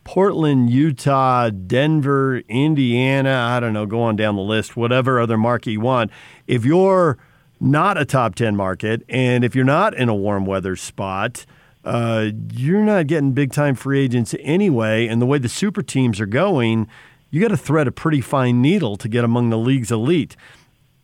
Portland, 0.03 0.69
Utah, 0.69 1.49
Denver, 1.49 2.39
Indiana, 2.49 3.49
I 3.49 3.59
don't 3.59 3.73
know, 3.73 3.85
go 3.85 4.01
on 4.01 4.15
down 4.15 4.35
the 4.35 4.41
list, 4.41 4.75
whatever 4.75 5.19
other 5.19 5.37
market 5.37 5.71
you 5.71 5.81
want. 5.81 6.11
If 6.47 6.65
you're 6.65 7.17
not 7.59 7.97
a 7.97 8.05
top 8.05 8.35
10 8.35 8.55
market 8.55 9.03
and 9.07 9.45
if 9.45 9.55
you're 9.55 9.63
not 9.63 9.93
in 9.93 10.09
a 10.09 10.15
warm 10.15 10.45
weather 10.45 10.75
spot, 10.75 11.45
uh, 11.83 12.29
you're 12.51 12.83
not 12.83 13.07
getting 13.07 13.33
big 13.33 13.51
time 13.51 13.75
free 13.75 14.03
agents 14.03 14.33
anyway. 14.39 15.07
And 15.07 15.21
the 15.21 15.25
way 15.25 15.37
the 15.37 15.49
super 15.49 15.81
teams 15.81 16.19
are 16.19 16.25
going, 16.25 16.87
you 17.29 17.41
got 17.41 17.49
to 17.49 17.57
thread 17.57 17.87
a 17.87 17.91
pretty 17.91 18.21
fine 18.21 18.61
needle 18.61 18.95
to 18.97 19.09
get 19.09 19.23
among 19.23 19.49
the 19.49 19.57
league's 19.57 19.91
elite. 19.91 20.35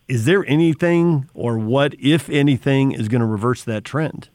Is 0.08 0.26
there 0.26 0.46
anything 0.48 1.30
or 1.34 1.58
what, 1.58 1.94
if 2.00 2.30
anything, 2.30 2.92
is 2.92 3.08
going 3.08 3.22
to 3.22 3.28
reverse 3.28 3.64
that 3.64 3.84
trend? 3.84 4.30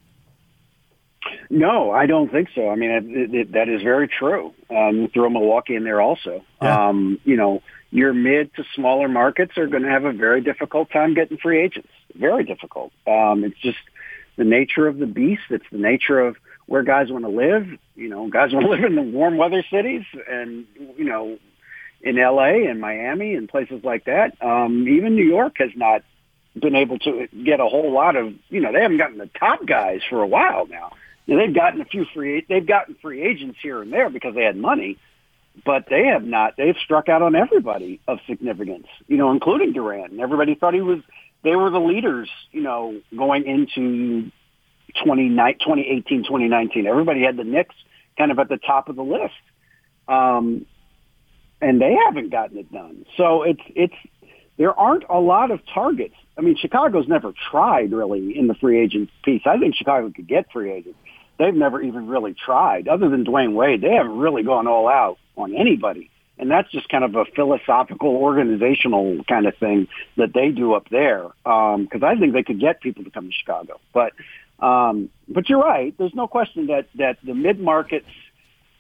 No, 1.51 1.91
I 1.91 2.07
don't 2.07 2.31
think 2.31 2.49
so. 2.55 2.69
I 2.69 2.75
mean, 2.75 2.91
it, 2.91 3.35
it, 3.35 3.53
that 3.53 3.69
is 3.69 3.83
very 3.83 4.09
true. 4.09 4.53
Um, 4.71 5.09
throw 5.13 5.29
Milwaukee 5.31 5.75
in 5.75 5.85
there 5.85 6.01
also. 6.01 6.45
Yeah. 6.61 6.89
Um, 6.89 7.21
you 7.25 7.37
know, 7.37 7.63
your 7.91 8.13
mid 8.13 8.53
to 8.55 8.65
smaller 8.75 9.09
markets 9.09 9.57
are 9.57 9.67
going 9.67 9.85
to 9.85 9.89
have 9.89 10.05
a 10.05 10.13
very 10.13 10.41
difficult 10.41 10.91
time 10.91 11.15
getting 11.15 11.37
free 11.37 11.63
agents. 11.63 11.89
Very 12.15 12.45
difficult. 12.45 12.93
Um, 13.07 13.45
it's 13.45 13.59
just 13.61 13.79
the 14.37 14.45
nature 14.45 14.87
of 14.87 14.99
the 14.99 15.07
beast. 15.07 15.43
It's 15.51 15.65
the 15.71 15.79
nature 15.79 16.21
of 16.21 16.37
where 16.67 16.83
guys 16.83 17.11
want 17.11 17.25
to 17.25 17.31
live. 17.31 17.67
You 17.95 18.09
know, 18.09 18.29
guys 18.29 18.53
want 18.53 18.67
to 18.67 18.71
live 18.75 18.85
in 18.85 18.97
the 18.97 19.03
warm 19.03 19.37
weather 19.37 19.65
cities, 19.71 20.03
and 20.29 20.67
you 20.97 21.05
know, 21.05 21.39
in 22.01 22.17
LA 22.17 22.69
and 22.69 22.81
Miami 22.81 23.35
and 23.35 23.49
places 23.49 23.83
like 23.83 24.05
that. 24.05 24.37
Um, 24.43 24.87
even 24.89 25.17
New 25.17 25.27
York 25.27 25.57
has 25.59 25.71
not 25.75 26.03
been 26.57 26.77
able 26.77 26.99
to 27.01 27.27
get 27.45 27.61
a 27.61 27.67
whole 27.67 27.93
lot 27.93 28.17
of. 28.17 28.35
You 28.49 28.61
know, 28.61 28.73
they 28.73 28.83
haven't 28.83 28.99
gotten 28.99 29.19
the 29.19 29.31
top 29.39 29.67
guys 29.67 30.01
for 30.09 30.23
a 30.23 30.27
while 30.27 30.67
now. 30.67 30.93
You 31.27 31.39
they've 31.39 31.55
gotten 31.55 31.81
a 31.81 31.87
few 31.87 32.05
free 32.13 32.45
they've 32.49 32.67
gotten 32.67 32.97
free 32.97 33.23
agents 33.23 33.59
here 33.63 33.81
and 33.81 33.93
there 33.93 34.11
because 34.11 34.35
they 34.35 34.45
had 34.45 34.57
money, 34.57 34.99
but 35.65 35.87
they 35.89 36.07
have 36.07 36.25
not. 36.25 36.55
They've 36.57 36.77
struck 36.85 37.09
out 37.09 37.23
on 37.23 37.35
everybody 37.35 38.01
of 38.07 38.19
significance. 38.27 38.87
You 39.07 39.17
know, 39.17 39.31
including 39.31 39.73
Durant. 39.73 40.13
And 40.13 40.21
everybody 40.21 40.55
thought 40.55 40.75
he 40.75 40.83
was. 40.83 41.01
They 41.45 41.55
were 41.55 41.71
the 41.71 41.81
leaders. 41.81 42.29
You 42.51 42.63
know, 42.63 43.01
going 43.17 43.47
into 43.47 44.31
2018, 44.97 46.25
2019. 46.25 46.87
Everybody 46.87 47.23
had 47.23 47.37
the 47.37 47.45
Knicks 47.45 47.75
kind 48.19 48.31
of 48.31 48.39
at 48.39 48.49
the 48.49 48.57
top 48.59 48.89
of 48.89 48.97
the 48.97 49.05
list. 49.05 49.35
Um, 50.09 50.67
and 51.61 51.81
they 51.81 51.97
haven't 52.07 52.31
gotten 52.31 52.59
it 52.59 52.73
done. 52.73 53.07
So 53.17 53.43
it's 53.43 53.63
it's 53.75 53.95
there 54.59 54.79
aren't 54.79 55.05
a 55.09 55.19
lot 55.19 55.51
of 55.51 55.61
targets. 55.73 56.15
I 56.37 56.41
mean, 56.41 56.57
Chicago's 56.57 57.09
never 57.09 57.33
tried 57.51 57.93
really 57.93 58.37
in 58.37 58.49
the 58.49 58.55
free 58.55 58.81
agent 58.81 59.11
piece. 59.25 59.43
I 59.47 59.59
think 59.59 59.77
Chicago 59.77 60.11
could 60.15 60.27
get 60.27 60.51
free 60.53 60.73
agents 60.73 60.99
they've 61.39 61.55
never 61.55 61.81
even 61.81 62.07
really 62.07 62.35
tried. 62.35 62.89
Other 62.89 63.09
than 63.09 63.25
Dwyane 63.25 63.55
Wade, 63.55 63.81
they 63.81 63.93
haven't 63.93 64.19
really 64.19 64.43
gone 64.43 64.67
all 64.67 64.89
out 64.89 65.19
on 65.37 65.55
anybody. 65.55 66.11
And 66.39 66.51
that's 66.51 66.71
just 66.71 66.89
kind 66.89 67.05
of 67.05 67.15
a 67.15 67.25
philosophical, 67.37 68.09
organizational 68.09 69.23
kind 69.29 69.47
of 69.47 69.57
thing 69.59 69.87
that 70.17 70.35
they 70.35 70.49
do 70.51 70.75
up 70.75 70.89
there. 70.91 71.29
Because 71.45 72.03
um, 72.03 72.05
I 72.05 72.17
think 72.17 72.33
they 72.33 72.43
could 72.43 72.61
get 72.61 72.81
people 72.81 73.05
to 73.05 73.11
come 73.11 73.27
to 73.27 73.33
Chicago. 73.33 73.81
But 73.93 74.13
um, 74.59 75.11
but 75.29 75.49
you're 75.49 75.61
right. 75.61 75.95
There's 75.97 76.15
no 76.15 76.27
question 76.27 76.67
that 76.69 76.87
that 76.97 77.19
the 77.25 77.35
mid 77.35 77.61
markets 77.61 78.09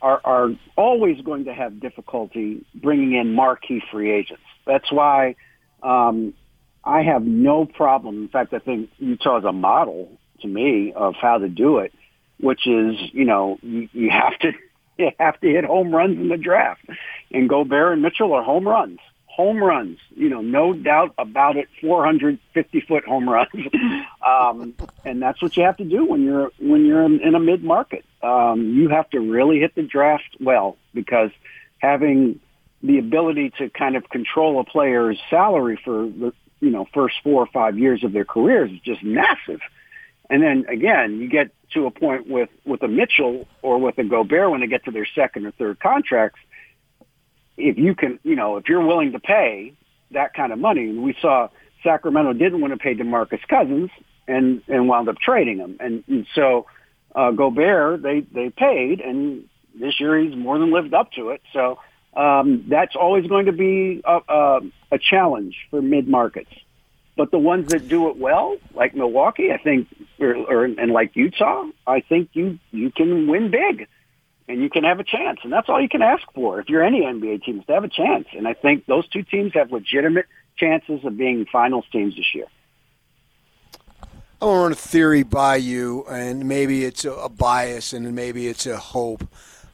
are 0.02 0.20
are 0.24 0.50
always 0.76 1.20
going 1.20 1.44
to 1.44 1.54
have 1.54 1.80
difficulty 1.80 2.64
bringing 2.74 3.12
in 3.12 3.34
marquee 3.34 3.82
free 3.90 4.10
agents. 4.10 4.42
That's 4.66 4.90
why 4.90 5.36
um, 5.82 6.34
I 6.82 7.02
have 7.02 7.22
no 7.22 7.66
problem. 7.66 8.22
In 8.22 8.28
fact, 8.28 8.52
I 8.52 8.58
think 8.58 8.90
Utah 8.98 9.38
is 9.38 9.44
a 9.44 9.52
model 9.52 10.10
to 10.40 10.48
me 10.48 10.92
of 10.94 11.14
how 11.20 11.38
to 11.38 11.48
do 11.48 11.78
it 11.78 11.92
which 12.40 12.66
is, 12.66 12.96
you 13.12 13.24
know, 13.24 13.58
you, 13.62 13.88
you 13.92 14.10
have 14.10 14.38
to 14.40 14.52
you 14.98 15.10
have 15.18 15.40
to 15.40 15.48
hit 15.48 15.64
home 15.64 15.94
runs 15.94 16.18
in 16.18 16.28
the 16.28 16.36
draft. 16.36 16.84
And 17.30 17.48
Gobert 17.48 17.94
and 17.94 18.02
Mitchell 18.02 18.32
are 18.32 18.42
home 18.42 18.66
runs. 18.66 19.00
Home 19.26 19.62
runs, 19.62 19.98
you 20.14 20.28
know, 20.28 20.40
no 20.40 20.72
doubt 20.72 21.12
about 21.18 21.56
it. 21.56 21.68
450 21.80 22.80
foot 22.82 23.04
home 23.04 23.28
runs, 23.28 23.50
um, 24.24 24.74
and 25.04 25.20
that's 25.20 25.42
what 25.42 25.56
you 25.56 25.64
have 25.64 25.76
to 25.78 25.84
do 25.84 26.04
when 26.04 26.22
you're 26.22 26.52
when 26.60 26.86
you're 26.86 27.02
in, 27.02 27.20
in 27.20 27.34
a 27.34 27.40
mid 27.40 27.64
market. 27.64 28.04
Um, 28.22 28.74
you 28.76 28.90
have 28.90 29.10
to 29.10 29.18
really 29.18 29.58
hit 29.58 29.74
the 29.74 29.82
draft 29.82 30.36
well 30.38 30.76
because 30.94 31.32
having 31.78 32.38
the 32.80 32.98
ability 32.98 33.52
to 33.58 33.70
kind 33.70 33.96
of 33.96 34.08
control 34.08 34.60
a 34.60 34.64
player's 34.64 35.18
salary 35.28 35.80
for 35.84 36.04
the 36.04 36.32
you 36.60 36.70
know 36.70 36.86
first 36.94 37.16
four 37.24 37.42
or 37.42 37.48
five 37.48 37.76
years 37.76 38.04
of 38.04 38.12
their 38.12 38.24
careers 38.24 38.70
is 38.70 38.78
just 38.80 39.02
massive. 39.02 39.60
And 40.30 40.44
then 40.44 40.66
again, 40.68 41.18
you 41.18 41.28
get 41.28 41.50
to 41.74 41.86
a 41.86 41.90
point 41.90 42.28
with, 42.28 42.48
with 42.64 42.82
a 42.82 42.88
Mitchell 42.88 43.46
or 43.62 43.78
with 43.78 43.98
a 43.98 44.04
Gobert 44.04 44.50
when 44.50 44.60
they 44.60 44.66
get 44.66 44.84
to 44.84 44.90
their 44.90 45.06
second 45.14 45.46
or 45.46 45.52
third 45.52 45.80
contracts. 45.80 46.40
If 47.56 47.78
you 47.78 47.94
can, 47.94 48.18
you 48.22 48.34
know, 48.34 48.56
if 48.56 48.68
you're 48.68 48.84
willing 48.84 49.12
to 49.12 49.20
pay 49.20 49.74
that 50.10 50.34
kind 50.34 50.52
of 50.52 50.58
money, 50.58 50.92
we 50.96 51.14
saw 51.20 51.48
Sacramento 51.82 52.32
didn't 52.32 52.60
want 52.60 52.72
to 52.72 52.78
pay 52.78 52.94
DeMarcus 52.94 53.46
Cousins 53.48 53.90
and, 54.26 54.62
and 54.68 54.88
wound 54.88 55.08
up 55.08 55.18
trading 55.18 55.58
him. 55.58 55.76
And, 55.80 56.02
and 56.08 56.26
so, 56.34 56.66
uh, 57.14 57.30
Gobert, 57.30 58.02
they, 58.02 58.20
they 58.20 58.50
paid 58.50 59.00
and 59.00 59.48
this 59.78 60.00
year 60.00 60.18
he's 60.18 60.36
more 60.36 60.58
than 60.58 60.72
lived 60.72 60.94
up 60.94 61.12
to 61.12 61.30
it. 61.30 61.42
So, 61.52 61.78
um, 62.16 62.66
that's 62.68 62.94
always 62.94 63.26
going 63.26 63.46
to 63.46 63.52
be 63.52 64.00
a, 64.04 64.18
a, 64.28 64.60
a 64.92 64.98
challenge 64.98 65.56
for 65.70 65.82
mid 65.82 66.08
markets. 66.08 66.50
But 67.16 67.30
the 67.30 67.38
ones 67.38 67.68
that 67.68 67.88
do 67.88 68.08
it 68.08 68.16
well, 68.16 68.56
like 68.74 68.94
Milwaukee, 68.94 69.52
I 69.52 69.58
think, 69.58 69.88
or, 70.18 70.34
or 70.34 70.64
and 70.64 70.92
like 70.92 71.14
Utah, 71.14 71.64
I 71.86 72.00
think 72.00 72.30
you 72.32 72.58
you 72.72 72.90
can 72.90 73.28
win 73.28 73.50
big, 73.50 73.86
and 74.48 74.60
you 74.60 74.68
can 74.68 74.84
have 74.84 74.98
a 74.98 75.04
chance, 75.04 75.38
and 75.44 75.52
that's 75.52 75.68
all 75.68 75.80
you 75.80 75.88
can 75.88 76.02
ask 76.02 76.22
for 76.34 76.60
if 76.60 76.68
you're 76.68 76.82
any 76.82 77.02
NBA 77.02 77.44
teams 77.44 77.64
to 77.66 77.72
have 77.72 77.84
a 77.84 77.88
chance. 77.88 78.26
And 78.36 78.48
I 78.48 78.54
think 78.54 78.86
those 78.86 79.08
two 79.08 79.22
teams 79.22 79.52
have 79.54 79.70
legitimate 79.70 80.26
chances 80.56 81.04
of 81.04 81.16
being 81.16 81.46
finals 81.50 81.84
teams 81.92 82.16
this 82.16 82.34
year. 82.34 82.46
I 84.42 84.46
want 84.46 84.58
to 84.58 84.62
run 84.62 84.72
a 84.72 84.74
theory 84.74 85.22
by 85.22 85.56
you, 85.56 86.04
and 86.10 86.46
maybe 86.46 86.84
it's 86.84 87.04
a, 87.04 87.12
a 87.12 87.28
bias, 87.28 87.92
and 87.92 88.14
maybe 88.14 88.48
it's 88.48 88.66
a 88.66 88.76
hope. 88.76 89.26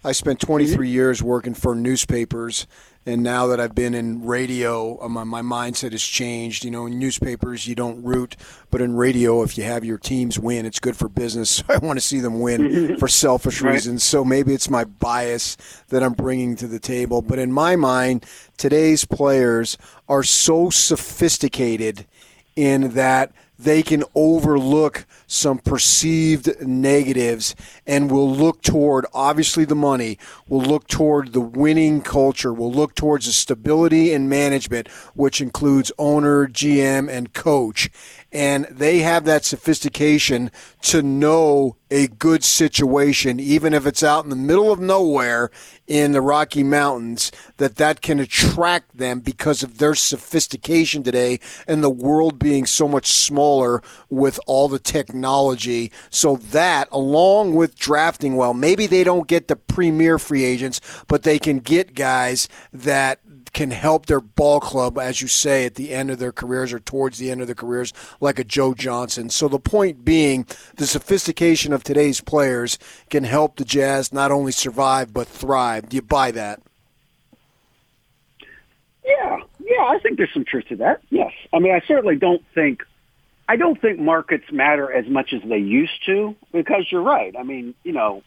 I 0.05 0.13
spent 0.13 0.41
23 0.41 0.75
mm-hmm. 0.75 0.85
years 0.95 1.23
working 1.23 1.55
for 1.55 1.75
newspapers, 1.75 2.67
and 3.07 3.23
now 3.23 3.47
that 3.47 3.59
I've 3.59 3.75
been 3.75 3.95
in 3.95 4.25
radio, 4.27 5.03
uh, 5.03 5.09
my, 5.09 5.25
my 5.25 5.41
mindset 5.41 5.93
has 5.93 6.03
changed. 6.03 6.65
You 6.65 6.71
know, 6.71 6.87
in 6.87 6.99
newspapers, 6.99 7.67
you 7.67 7.75
don't 7.75 8.03
root, 8.05 8.37
but 8.71 8.81
in 8.83 8.95
radio, 8.95 9.43
if 9.43 9.57
you 9.57 9.65
have 9.65 9.85
your 9.85 9.97
teams 9.99 10.39
win, 10.39 10.67
it's 10.67 10.79
good 10.79 10.97
for 10.97 11.09
business. 11.09 11.63
I 11.69 11.79
want 11.79 11.97
to 11.99 12.05
see 12.05 12.21
them 12.21 12.41
win 12.41 12.97
for 12.99 13.09
selfish 13.09 13.63
Right. 13.63 13.73
reasons. 13.73 14.05
So 14.05 14.25
maybe 14.25 14.53
it's 14.53 14.69
my 14.69 14.85
bias 14.85 15.57
that 15.89 16.03
I'm 16.03 16.13
bringing 16.13 16.57
to 16.57 16.67
the 16.67 16.79
table. 16.79 17.23
But 17.23 17.39
in 17.39 17.51
my 17.53 17.75
mind, 17.75 18.27
today's 18.59 19.05
players 19.07 19.79
are 20.09 20.23
so 20.23 20.69
sophisticated 20.71 22.07
in 22.55 22.91
that 22.91 23.33
they 23.63 23.83
can 23.83 24.03
overlook 24.15 25.07
some 25.27 25.59
perceived 25.59 26.49
negatives 26.61 27.55
and 27.87 28.11
will 28.11 28.31
look 28.31 28.63
toward 28.63 29.05
obviously 29.13 29.65
the 29.65 29.75
money 29.75 30.19
will 30.49 30.63
look 30.63 30.89
toward 30.89 31.33
the 31.33 31.41
winning 31.41 32.01
culture 32.01 32.53
will 32.53 32.73
look 32.73 32.95
towards 32.95 33.27
the 33.27 33.33
stability 33.33 34.13
and 34.13 34.29
management 34.29 34.89
which 35.15 35.41
includes 35.41 35.93
owner 35.99 36.47
gm 36.47 37.09
and 37.11 37.33
coach 37.35 37.91
and 38.33 38.65
they 38.71 38.99
have 38.99 39.25
that 39.25 39.45
sophistication 39.45 40.51
to 40.83 41.03
know 41.03 41.77
a 41.91 42.07
good 42.07 42.45
situation 42.45 43.41
even 43.41 43.75
if 43.75 43.85
it's 43.87 44.03
out 44.03 44.23
in 44.25 44.31
the 44.31 44.37
middle 44.37 44.71
of 44.71 44.79
nowhere 44.79 45.51
in 45.91 46.13
the 46.13 46.21
rocky 46.21 46.63
mountains 46.63 47.33
that 47.57 47.75
that 47.77 48.01
can 48.01 48.21
attract 48.21 48.97
them 48.97 49.19
because 49.19 49.65
of 49.65 49.79
their 49.79 49.97
sophistication 49.97 51.03
today 51.03 51.41
and 51.67 51.83
the 51.83 51.91
world 51.91 52.39
being 52.39 52.65
so 52.65 52.87
much 52.87 53.11
smaller 53.11 53.83
with 54.09 54.39
all 54.47 54.69
the 54.69 54.79
technology. 54.79 55.91
So 56.11 56.37
that 56.37 56.89
along 56.93 57.57
with 57.57 57.77
drafting 57.77 58.37
well 58.37 58.55
maybe 58.55 58.87
they 58.87 59.03
don't 59.03 59.27
get 59.27 59.49
the 59.49 59.57
premier 59.57 60.19
free 60.19 60.45
agents 60.45 60.81
but 61.09 61.25
they 61.25 61.41
can 61.41 61.59
get 61.59 61.95
guys 61.95 62.49
that 62.73 63.19
can 63.53 63.71
help 63.71 64.07
their 64.07 64.21
ball 64.21 64.61
club, 64.61 64.99
as 64.99 65.21
you 65.21 65.29
say, 65.29 65.65
at 65.65 65.75
the 65.75 65.93
end 65.93 66.11
of 66.11 66.19
their 66.19 66.33
careers 66.33 66.73
or 66.73 66.81
towards 66.81 67.19
the 67.19 67.31
end 67.31 67.41
of 67.41 67.47
their 67.49 67.55
careers, 67.55 67.93
like 68.21 68.39
a 68.39 68.45
Joe 68.45 68.75
Johnson. 68.75 69.31
So 69.31 69.49
the 69.49 69.59
point 69.59 70.05
being, 70.05 70.47
the 70.77 70.87
sophistication 70.87 71.73
of 71.73 71.83
today's 71.83 72.21
players 72.21 72.79
can 73.09 73.25
help 73.25 73.57
the 73.57 73.65
Jazz 73.65 74.13
not 74.13 74.31
only 74.31 74.53
survive 74.53 75.13
but 75.13 75.27
thrive. 75.27 75.89
Do 75.89 75.97
you 75.97 76.03
buy 76.03 76.31
that? 76.33 76.61
Yeah, 79.05 79.39
yeah, 79.59 79.85
I 79.85 79.99
think 80.03 80.17
there's 80.19 80.33
some 80.33 80.45
truth 80.45 80.67
to 80.69 80.77
that. 80.77 81.01
Yes, 81.11 81.33
I 81.53 81.59
mean, 81.59 81.75
I 81.75 81.81
certainly 81.87 82.17
don't 82.17 82.43
think, 82.55 82.83
I 83.49 83.57
don't 83.57 83.81
think 83.81 83.99
markets 83.99 84.45
matter 84.53 84.93
as 84.93 85.09
much 85.09 85.33
as 85.33 85.43
they 85.49 85.59
used 85.59 86.05
to 86.07 86.37
because 86.53 86.87
you're 86.91 87.03
right. 87.03 87.35
I 87.37 87.43
mean, 87.43 87.75
you 87.83 87.93
know, 87.93 88.23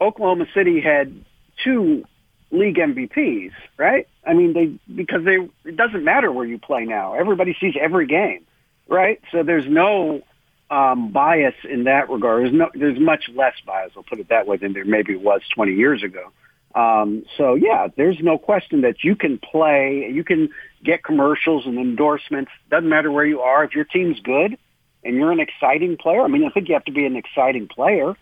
Oklahoma 0.00 0.46
City 0.52 0.80
had 0.80 1.24
two 1.62 2.04
league 2.50 2.76
MVPs, 2.76 3.52
right? 3.76 4.08
I 4.26 4.34
mean, 4.34 4.52
they 4.52 4.78
because 4.92 5.24
they 5.24 5.38
it 5.64 5.76
doesn't 5.76 6.04
matter 6.04 6.32
where 6.32 6.44
you 6.44 6.58
play 6.58 6.84
now. 6.84 7.14
Everybody 7.14 7.56
sees 7.60 7.74
every 7.80 8.06
game, 8.06 8.44
right? 8.88 9.20
So 9.30 9.42
there's 9.42 9.66
no 9.66 10.22
um, 10.70 11.12
bias 11.12 11.54
in 11.68 11.84
that 11.84 12.10
regard. 12.10 12.42
There's 12.42 12.54
no, 12.54 12.70
there's 12.74 12.98
much 12.98 13.30
less 13.34 13.54
bias. 13.64 13.92
I'll 13.96 14.02
put 14.02 14.18
it 14.18 14.28
that 14.28 14.46
way 14.46 14.56
than 14.56 14.72
there 14.72 14.84
maybe 14.84 15.14
was 15.14 15.42
20 15.54 15.74
years 15.74 16.02
ago. 16.02 16.32
Um, 16.74 17.24
so 17.38 17.54
yeah, 17.54 17.88
there's 17.96 18.18
no 18.20 18.36
question 18.36 18.82
that 18.82 19.02
you 19.02 19.16
can 19.16 19.38
play, 19.38 20.10
you 20.12 20.24
can 20.24 20.50
get 20.84 21.02
commercials 21.02 21.64
and 21.64 21.78
endorsements. 21.78 22.50
Doesn't 22.70 22.88
matter 22.88 23.10
where 23.10 23.24
you 23.24 23.40
are. 23.40 23.64
If 23.64 23.74
your 23.74 23.84
team's 23.84 24.20
good 24.20 24.58
and 25.02 25.16
you're 25.16 25.32
an 25.32 25.40
exciting 25.40 25.96
player, 25.96 26.20
I 26.20 26.28
mean, 26.28 26.44
I 26.44 26.50
think 26.50 26.68
you 26.68 26.74
have 26.74 26.84
to 26.84 26.92
be 26.92 27.06
an 27.06 27.16
exciting 27.16 27.68
player. 27.68 28.14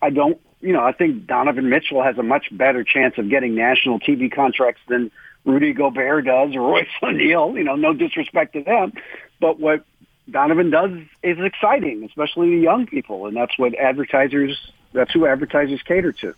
I 0.00 0.10
don't, 0.10 0.40
you 0.60 0.72
know, 0.72 0.82
I 0.82 0.92
think 0.92 1.26
Donovan 1.26 1.68
Mitchell 1.68 2.02
has 2.02 2.18
a 2.18 2.24
much 2.24 2.46
better 2.50 2.82
chance 2.82 3.14
of 3.18 3.28
getting 3.30 3.54
national 3.54 4.00
TV 4.00 4.32
contracts 4.32 4.80
than 4.88 5.12
Rudy 5.44 5.72
Gobert 5.72 6.24
does 6.24 6.50
Royce 6.56 6.86
O'Neale. 7.02 7.56
You 7.56 7.64
know, 7.64 7.76
no 7.76 7.92
disrespect 7.92 8.54
to 8.54 8.62
them, 8.62 8.92
but 9.40 9.58
what 9.58 9.84
Donovan 10.30 10.70
does 10.70 10.90
is 11.22 11.38
exciting, 11.38 12.04
especially 12.04 12.50
to 12.50 12.60
young 12.60 12.86
people, 12.86 13.26
and 13.26 13.36
that's 13.36 13.58
what 13.58 13.74
advertisers, 13.74 14.72
that's 14.92 15.12
who 15.12 15.26
advertisers 15.26 15.82
cater 15.82 16.12
to. 16.12 16.34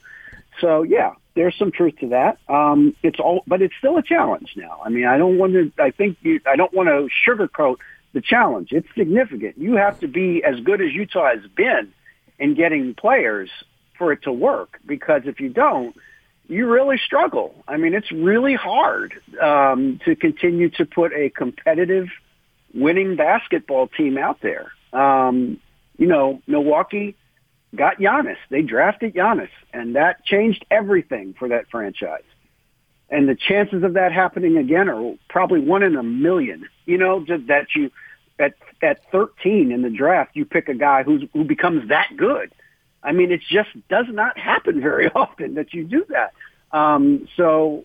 So 0.61 0.83
yeah, 0.83 1.13
there's 1.35 1.57
some 1.59 1.73
truth 1.73 1.99
to 2.01 2.09
that. 2.09 2.39
Um, 2.49 2.95
it's 3.03 3.19
all, 3.19 3.43
but 3.47 3.61
it's 3.61 3.75
still 3.79 3.97
a 3.99 4.03
challenge 4.03 4.55
now. 4.57 4.81
I 4.85 4.89
mean, 4.89 5.05
I 5.07 5.19
don't 5.19 5.37
want 5.39 5.53
to. 5.53 5.73
I 5.79 5.91
think 5.91 6.17
you, 6.23 6.41
I 6.47 6.57
don't 6.57 6.73
want 6.73 6.89
to 6.89 7.09
sugarcoat 7.29 7.77
the 8.13 8.21
challenge. 8.21 8.73
It's 8.73 8.89
significant. 8.97 9.59
You 9.59 9.75
have 9.75 10.01
to 10.01 10.09
be 10.09 10.43
as 10.45 10.61
good 10.61 10.81
as 10.81 10.93
Utah 10.93 11.31
has 11.31 11.47
been 11.57 11.93
in 12.39 12.55
getting 12.55 12.95
players 12.95 13.51
for 13.99 14.13
it 14.13 14.23
to 14.23 14.33
work. 14.33 14.79
Because 14.87 15.23
if 15.25 15.41
you 15.41 15.49
don't, 15.49 15.97
you 16.49 16.67
really 16.71 16.99
struggle. 16.99 17.55
I 17.67 17.77
mean, 17.77 17.95
it's 17.95 18.11
really 18.13 18.55
hard 18.55 19.15
um, 19.41 20.01
to 20.05 20.15
continue 20.15 20.71
to 20.71 20.85
put 20.85 21.13
a 21.13 21.31
competitive, 21.31 22.09
winning 22.75 23.17
basketball 23.17 23.89
team 23.89 24.19
out 24.19 24.41
there. 24.43 24.73
Um, 24.93 25.59
you 25.97 26.07
know, 26.07 26.43
Milwaukee 26.47 27.17
got 27.75 27.99
Giannis. 27.99 28.37
They 28.51 28.63
drafted 28.63 29.15
Giannis, 29.15 29.51
and 29.73 29.97
that 29.97 30.25
changed 30.25 30.65
everything 30.71 31.35
for 31.39 31.49
that 31.49 31.69
franchise. 31.71 32.23
And 33.11 33.29
the 33.29 33.37
chances 33.37 33.83
of 33.83 33.95
that 33.95 34.13
happening 34.13 34.57
again 34.57 34.89
are 34.89 35.15
probably 35.29 35.61
one 35.61 35.83
in 35.83 35.97
a 35.97 36.03
million. 36.03 36.69
You 36.87 36.99
know, 36.99 37.25
just 37.25 37.47
that 37.47 37.69
you 37.75 37.91
at 38.39 38.55
at 38.83 39.11
13 39.13 39.73
in 39.73 39.83
the 39.83 39.91
draft, 39.91 40.35
you 40.35 40.45
pick 40.45 40.69
a 40.69 40.75
guy 40.75 41.03
who's 41.03 41.25
who 41.33 41.45
becomes 41.45 41.89
that 41.89 42.17
good. 42.17 42.53
I 43.05 43.13
mean, 43.13 43.31
it 43.31 43.43
just 43.49 43.71
does 43.89 44.07
not 44.09 44.39
happen 44.39 44.81
very 44.81 45.09
often 45.15 45.55
that 45.55 45.75
you 45.75 45.85
do 45.85 46.07
that. 46.09 46.33
Um, 46.77 47.29
so 47.37 47.85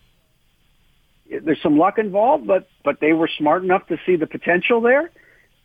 there's 1.30 1.62
some 1.62 1.78
luck 1.78 2.00
involved, 2.00 2.48
but 2.48 2.68
but 2.84 3.00
they 3.00 3.14
were 3.14 3.30
smart 3.38 3.64
enough 3.64 3.86
to 3.88 3.98
see 4.06 4.16
the 4.16 4.28
potential 4.28 4.82
there. 4.82 5.12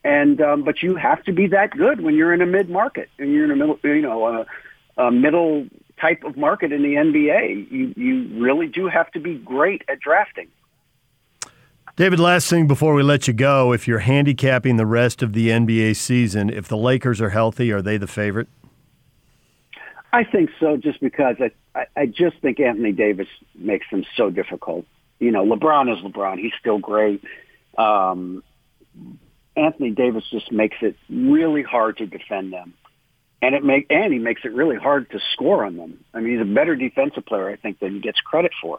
And 0.02 0.40
um, 0.42 0.64
but 0.64 0.82
you 0.82 0.96
have 0.96 1.24
to 1.24 1.32
be 1.32 1.46
that 1.48 1.70
good 1.70 2.02
when 2.02 2.14
you're 2.14 2.34
in 2.34 2.42
a 2.42 2.46
mid 2.46 2.68
market 2.68 3.08
and 3.18 3.32
you're 3.32 3.44
in 3.44 3.50
a 3.50 3.56
middle, 3.56 3.78
you 3.82 4.02
know, 4.02 4.26
a, 4.98 5.02
a 5.02 5.10
middle 5.10 5.66
type 5.98 6.24
of 6.24 6.36
market 6.36 6.72
in 6.72 6.82
the 6.82 6.94
NBA. 6.94 7.70
You 7.70 7.94
you 7.96 8.42
really 8.42 8.66
do 8.66 8.88
have 8.88 9.10
to 9.12 9.20
be 9.20 9.36
great 9.36 9.82
at 9.88 10.00
drafting. 10.00 10.48
David, 11.96 12.18
last 12.18 12.50
thing 12.50 12.66
before 12.66 12.92
we 12.92 13.04
let 13.04 13.28
you 13.28 13.32
go, 13.32 13.72
if 13.72 13.86
you're 13.86 14.00
handicapping 14.00 14.76
the 14.76 14.86
rest 14.86 15.22
of 15.22 15.32
the 15.32 15.48
NBA 15.48 15.94
season, 15.94 16.50
if 16.50 16.66
the 16.66 16.76
Lakers 16.76 17.20
are 17.20 17.30
healthy, 17.30 17.70
are 17.70 17.80
they 17.80 17.96
the 17.98 18.08
favorite? 18.08 18.48
I 20.14 20.22
think 20.22 20.50
so, 20.60 20.76
just 20.76 21.00
because 21.00 21.34
I, 21.40 21.50
I, 21.76 21.86
I 22.02 22.06
just 22.06 22.38
think 22.40 22.60
Anthony 22.60 22.92
Davis 22.92 23.26
makes 23.56 23.84
them 23.90 24.04
so 24.16 24.30
difficult. 24.30 24.86
You 25.18 25.32
know, 25.32 25.44
LeBron 25.44 25.92
is 25.92 26.04
LeBron; 26.04 26.38
he's 26.38 26.52
still 26.60 26.78
great. 26.78 27.24
Um, 27.76 28.44
Anthony 29.56 29.90
Davis 29.90 30.22
just 30.30 30.52
makes 30.52 30.76
it 30.82 30.94
really 31.10 31.64
hard 31.64 31.96
to 31.96 32.06
defend 32.06 32.52
them, 32.52 32.74
and 33.42 33.56
it 33.56 33.64
make 33.64 33.86
and 33.90 34.12
he 34.12 34.20
makes 34.20 34.42
it 34.44 34.52
really 34.52 34.76
hard 34.76 35.10
to 35.10 35.18
score 35.32 35.64
on 35.64 35.76
them. 35.76 36.04
I 36.14 36.20
mean, 36.20 36.34
he's 36.34 36.42
a 36.42 36.54
better 36.54 36.76
defensive 36.76 37.26
player, 37.26 37.50
I 37.50 37.56
think, 37.56 37.80
than 37.80 37.94
he 37.94 38.00
gets 38.00 38.20
credit 38.20 38.52
for. 38.62 38.78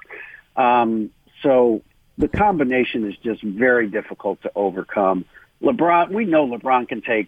Um, 0.55 1.09
so 1.43 1.81
the 2.17 2.29
combination 2.29 3.11
is 3.11 3.17
just 3.17 3.43
very 3.43 3.89
difficult 3.89 4.41
to 4.43 4.51
overcome. 4.55 5.25
LeBron, 5.61 6.13
we 6.13 6.23
know 6.23 6.47
LeBron 6.47 6.87
can 6.87 7.01
take 7.01 7.27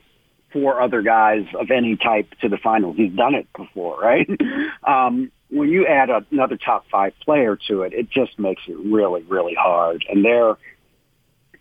four 0.52 0.82
other 0.82 1.02
guys 1.02 1.46
of 1.60 1.72
any 1.72 1.96
type 1.96 2.34
to 2.42 2.50
the 2.50 2.58
finals. 2.58 2.96
He's 2.98 3.14
done 3.14 3.36
it 3.36 3.48
before, 3.56 4.00
right? 4.00 4.30
um, 4.84 5.32
when 5.50 5.70
you 5.70 5.86
add 5.86 6.10
a, 6.10 6.26
another 6.32 6.58
top 6.58 6.86
five 6.92 7.14
player 7.24 7.58
to 7.68 7.84
it, 7.84 7.94
it 7.94 8.10
just 8.10 8.38
makes 8.40 8.62
it 8.68 8.78
really, 8.78 9.24
really 9.24 9.56
hard. 9.56 10.06
And 10.10 10.24
they're, 10.24 10.58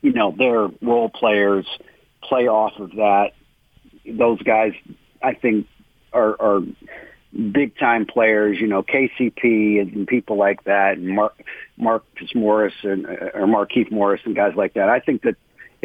you 0.03 0.13
know, 0.13 0.35
their 0.37 0.69
role 0.83 1.09
players 1.09 1.67
play 2.23 2.49
off 2.49 2.79
of 2.79 2.91
that. 2.93 3.33
Those 4.07 4.41
guys, 4.43 4.73
I 5.23 5.35
think, 5.35 5.67
are, 6.13 6.41
are 6.41 6.63
big 7.53 7.77
time 7.79 8.07
players. 8.07 8.59
You 8.61 8.67
know, 8.67 8.83
KCP 8.83 9.81
and 9.81 10.07
people 10.07 10.37
like 10.37 10.65
that, 10.65 10.99
and 10.99 11.09
Mark 11.09 11.35
Marcus 11.77 12.35
Morris 12.35 12.75
and 12.83 13.07
or 13.07 13.47
Markieff 13.47 13.91
Morris 13.91 14.21
and 14.25 14.35
guys 14.35 14.55
like 14.57 14.75
that. 14.75 14.89
I 14.89 15.01
think 15.01 15.23
that 15.23 15.37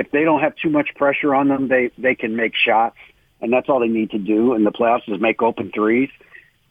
if 0.02 0.10
they 0.10 0.24
don't 0.24 0.42
have 0.42 0.56
too 0.56 0.70
much 0.70 0.90
pressure 0.96 1.36
on 1.36 1.48
them, 1.48 1.68
they 1.68 1.92
they 1.98 2.16
can 2.16 2.36
make 2.36 2.56
shots, 2.56 2.98
and 3.40 3.54
that's 3.54 3.70
all 3.70 3.80
they 3.80 3.88
need 3.88 4.10
to 4.12 4.18
do 4.18 4.56
in 4.56 4.64
the 4.64 4.72
playoffs 4.72 5.08
is 5.08 5.22
make 5.22 5.42
open 5.44 5.72
threes. 5.72 6.10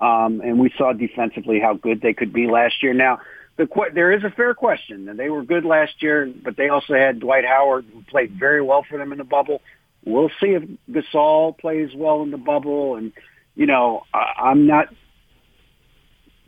Um, 0.01 0.41
and 0.41 0.59
we 0.59 0.73
saw 0.77 0.93
defensively 0.93 1.61
how 1.61 1.75
good 1.75 2.01
they 2.01 2.13
could 2.13 2.33
be 2.33 2.49
last 2.49 2.83
year. 2.83 2.93
Now, 2.93 3.21
the 3.57 3.67
que- 3.67 3.93
there 3.95 4.11
is 4.11 4.25
a 4.25 4.31
fair 4.31 4.55
question, 4.55 5.09
and 5.09 5.19
they 5.19 5.31
were 5.31 5.45
good 5.45 5.65
last 5.65 6.03
year, 6.03 6.33
but 6.43 6.57
they 6.57 6.71
also 6.71 6.95
had 6.95 7.21
Dwight 7.21 7.45
Howard, 7.45 7.85
who 7.93 8.03
played 8.03 8.33
very 8.33 8.63
well 8.63 8.83
for 8.83 8.99
them 8.99 9.13
in 9.13 9.19
the 9.19 9.25
bubble. 9.25 9.63
We'll 10.05 10.31
see 10.41 10.57
if 10.59 10.65
Gasol 10.91 11.57
plays 11.57 11.91
well 11.95 12.23
in 12.23 12.33
the 12.33 12.39
bubble, 12.39 12.97
and 12.97 13.13
you 13.55 13.67
know, 13.67 14.03
I, 14.13 14.33
I'm 14.51 14.67
not. 14.67 14.89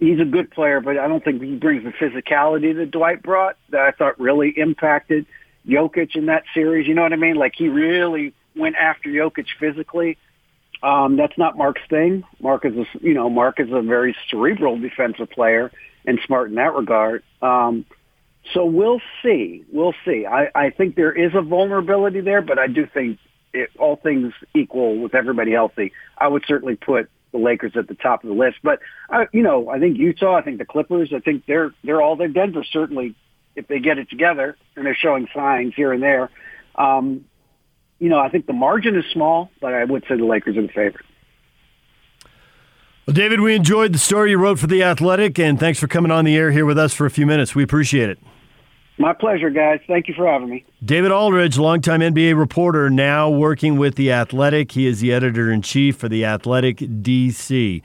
He's 0.01 0.18
a 0.18 0.25
good 0.25 0.51
player, 0.51 0.81
but 0.81 0.99
I 0.99 1.07
don't 1.07 1.23
think 1.23 1.40
he 1.40 1.55
brings 1.55 1.85
the 1.85 1.92
physicality 1.92 2.75
that 2.75 2.90
Dwight 2.90 3.23
brought 3.23 3.57
that 3.68 3.83
I 3.83 3.92
thought 3.92 4.18
really 4.18 4.53
impacted 4.57 5.27
Jokic 5.66 6.16
in 6.16 6.27
that 6.27 6.44
series. 6.55 6.87
You 6.87 6.94
know 6.94 7.03
what 7.03 7.12
I 7.12 7.16
mean? 7.16 7.37
Like 7.37 7.55
he 7.57 7.68
really 7.68 8.35
went 8.57 8.77
after 8.77 9.09
Jokic 9.09 9.46
physically. 9.59 10.18
Um, 10.83 11.16
that's 11.16 11.38
not 11.38 11.57
Marc's 11.57 11.83
thing. 11.88 12.25
Marc 12.40 12.64
is 12.64 12.77
a, 12.77 12.85
you 13.01 13.14
know, 13.14 13.31
Marc 13.31 13.61
is 13.61 13.68
a 13.70 13.83
very 13.83 14.16
cerebral 14.29 14.79
defensive 14.79 15.31
player 15.31 15.70
and 16.05 16.18
smart 16.27 16.48
in 16.48 16.57
that 16.57 16.75
regard. 16.75 17.22
Um, 17.40 17.87
so 18.53 18.64
we'll 18.64 19.01
see. 19.22 19.64
We'll 19.72 19.94
see. 20.05 20.27
I, 20.27 20.51
I 20.55 20.70
think 20.70 20.96
there 20.96 21.12
is 21.12 21.33
a 21.35 21.42
vulnerability 21.42 22.20
there, 22.20 22.42
but 22.42 22.59
I 22.59 22.66
do 22.66 22.87
think 22.92 23.18
it, 23.53 23.70
all 23.79 23.96
things 23.96 24.33
equal 24.55 24.98
with 24.98 25.14
everybody 25.14 25.53
healthy, 25.53 25.92
I 26.18 26.29
would 26.29 26.44
certainly 26.46 26.75
put 26.75 27.09
the 27.31 27.38
Lakers 27.38 27.72
at 27.77 27.88
the 27.88 27.94
top 27.94 28.25
of 28.25 28.29
the 28.29 28.35
list. 28.35 28.59
But 28.62 28.81
I, 29.09 29.27
you 29.33 29.42
know, 29.42 29.68
I 29.68 29.79
think 29.79 29.98
Utah, 29.98 30.37
I 30.37 30.42
think 30.42 30.59
the 30.59 30.64
Clippers, 30.64 31.12
I 31.14 31.20
think 31.20 31.46
they're 31.46 31.72
they're 31.85 32.03
all 32.03 32.16
there. 32.16 32.29
Denver 32.29 32.64
certainly, 32.64 33.14
if 33.56 33.68
they 33.68 33.78
get 33.78 33.98
it 33.98 34.08
together 34.10 34.56
and 34.76 34.86
they're 34.86 34.96
showing 34.96 35.28
signs 35.34 35.74
here 35.74 35.92
and 35.92 36.02
there. 36.02 36.30
Um, 36.74 37.24
you 37.98 38.08
know, 38.08 38.18
I 38.18 38.28
think 38.28 38.46
the 38.46 38.52
margin 38.52 38.96
is 38.96 39.04
small, 39.12 39.50
but 39.60 39.74
I 39.74 39.84
would 39.84 40.04
say 40.08 40.16
the 40.16 40.24
Lakers 40.24 40.56
are 40.56 40.62
the 40.62 40.68
favorite. 40.68 41.06
Well, 43.06 43.14
David, 43.14 43.40
we 43.40 43.54
enjoyed 43.54 43.92
the 43.92 43.98
story 43.98 44.30
you 44.30 44.38
wrote 44.38 44.58
for 44.58 44.66
The 44.66 44.82
Athletic, 44.82 45.38
and 45.38 45.58
thanks 45.58 45.78
for 45.78 45.88
coming 45.88 46.12
on 46.12 46.24
the 46.24 46.36
air 46.36 46.50
here 46.50 46.64
with 46.64 46.78
us 46.78 46.94
for 46.94 47.06
a 47.06 47.10
few 47.10 47.26
minutes. 47.26 47.54
We 47.54 47.62
appreciate 47.62 48.10
it. 48.10 48.18
My 48.98 49.12
pleasure, 49.12 49.50
guys. 49.50 49.80
Thank 49.88 50.06
you 50.06 50.14
for 50.14 50.26
having 50.26 50.50
me. 50.50 50.64
David 50.84 51.10
Aldridge, 51.10 51.58
longtime 51.58 52.00
NBA 52.00 52.38
reporter, 52.38 52.90
now 52.90 53.30
working 53.30 53.76
with 53.76 53.94
The 53.94 54.12
Athletic. 54.12 54.72
He 54.72 54.86
is 54.86 55.00
the 55.00 55.12
editor 55.12 55.50
in 55.50 55.62
chief 55.62 55.96
for 55.96 56.08
The 56.08 56.24
Athletic 56.24 56.76
DC. 56.78 57.80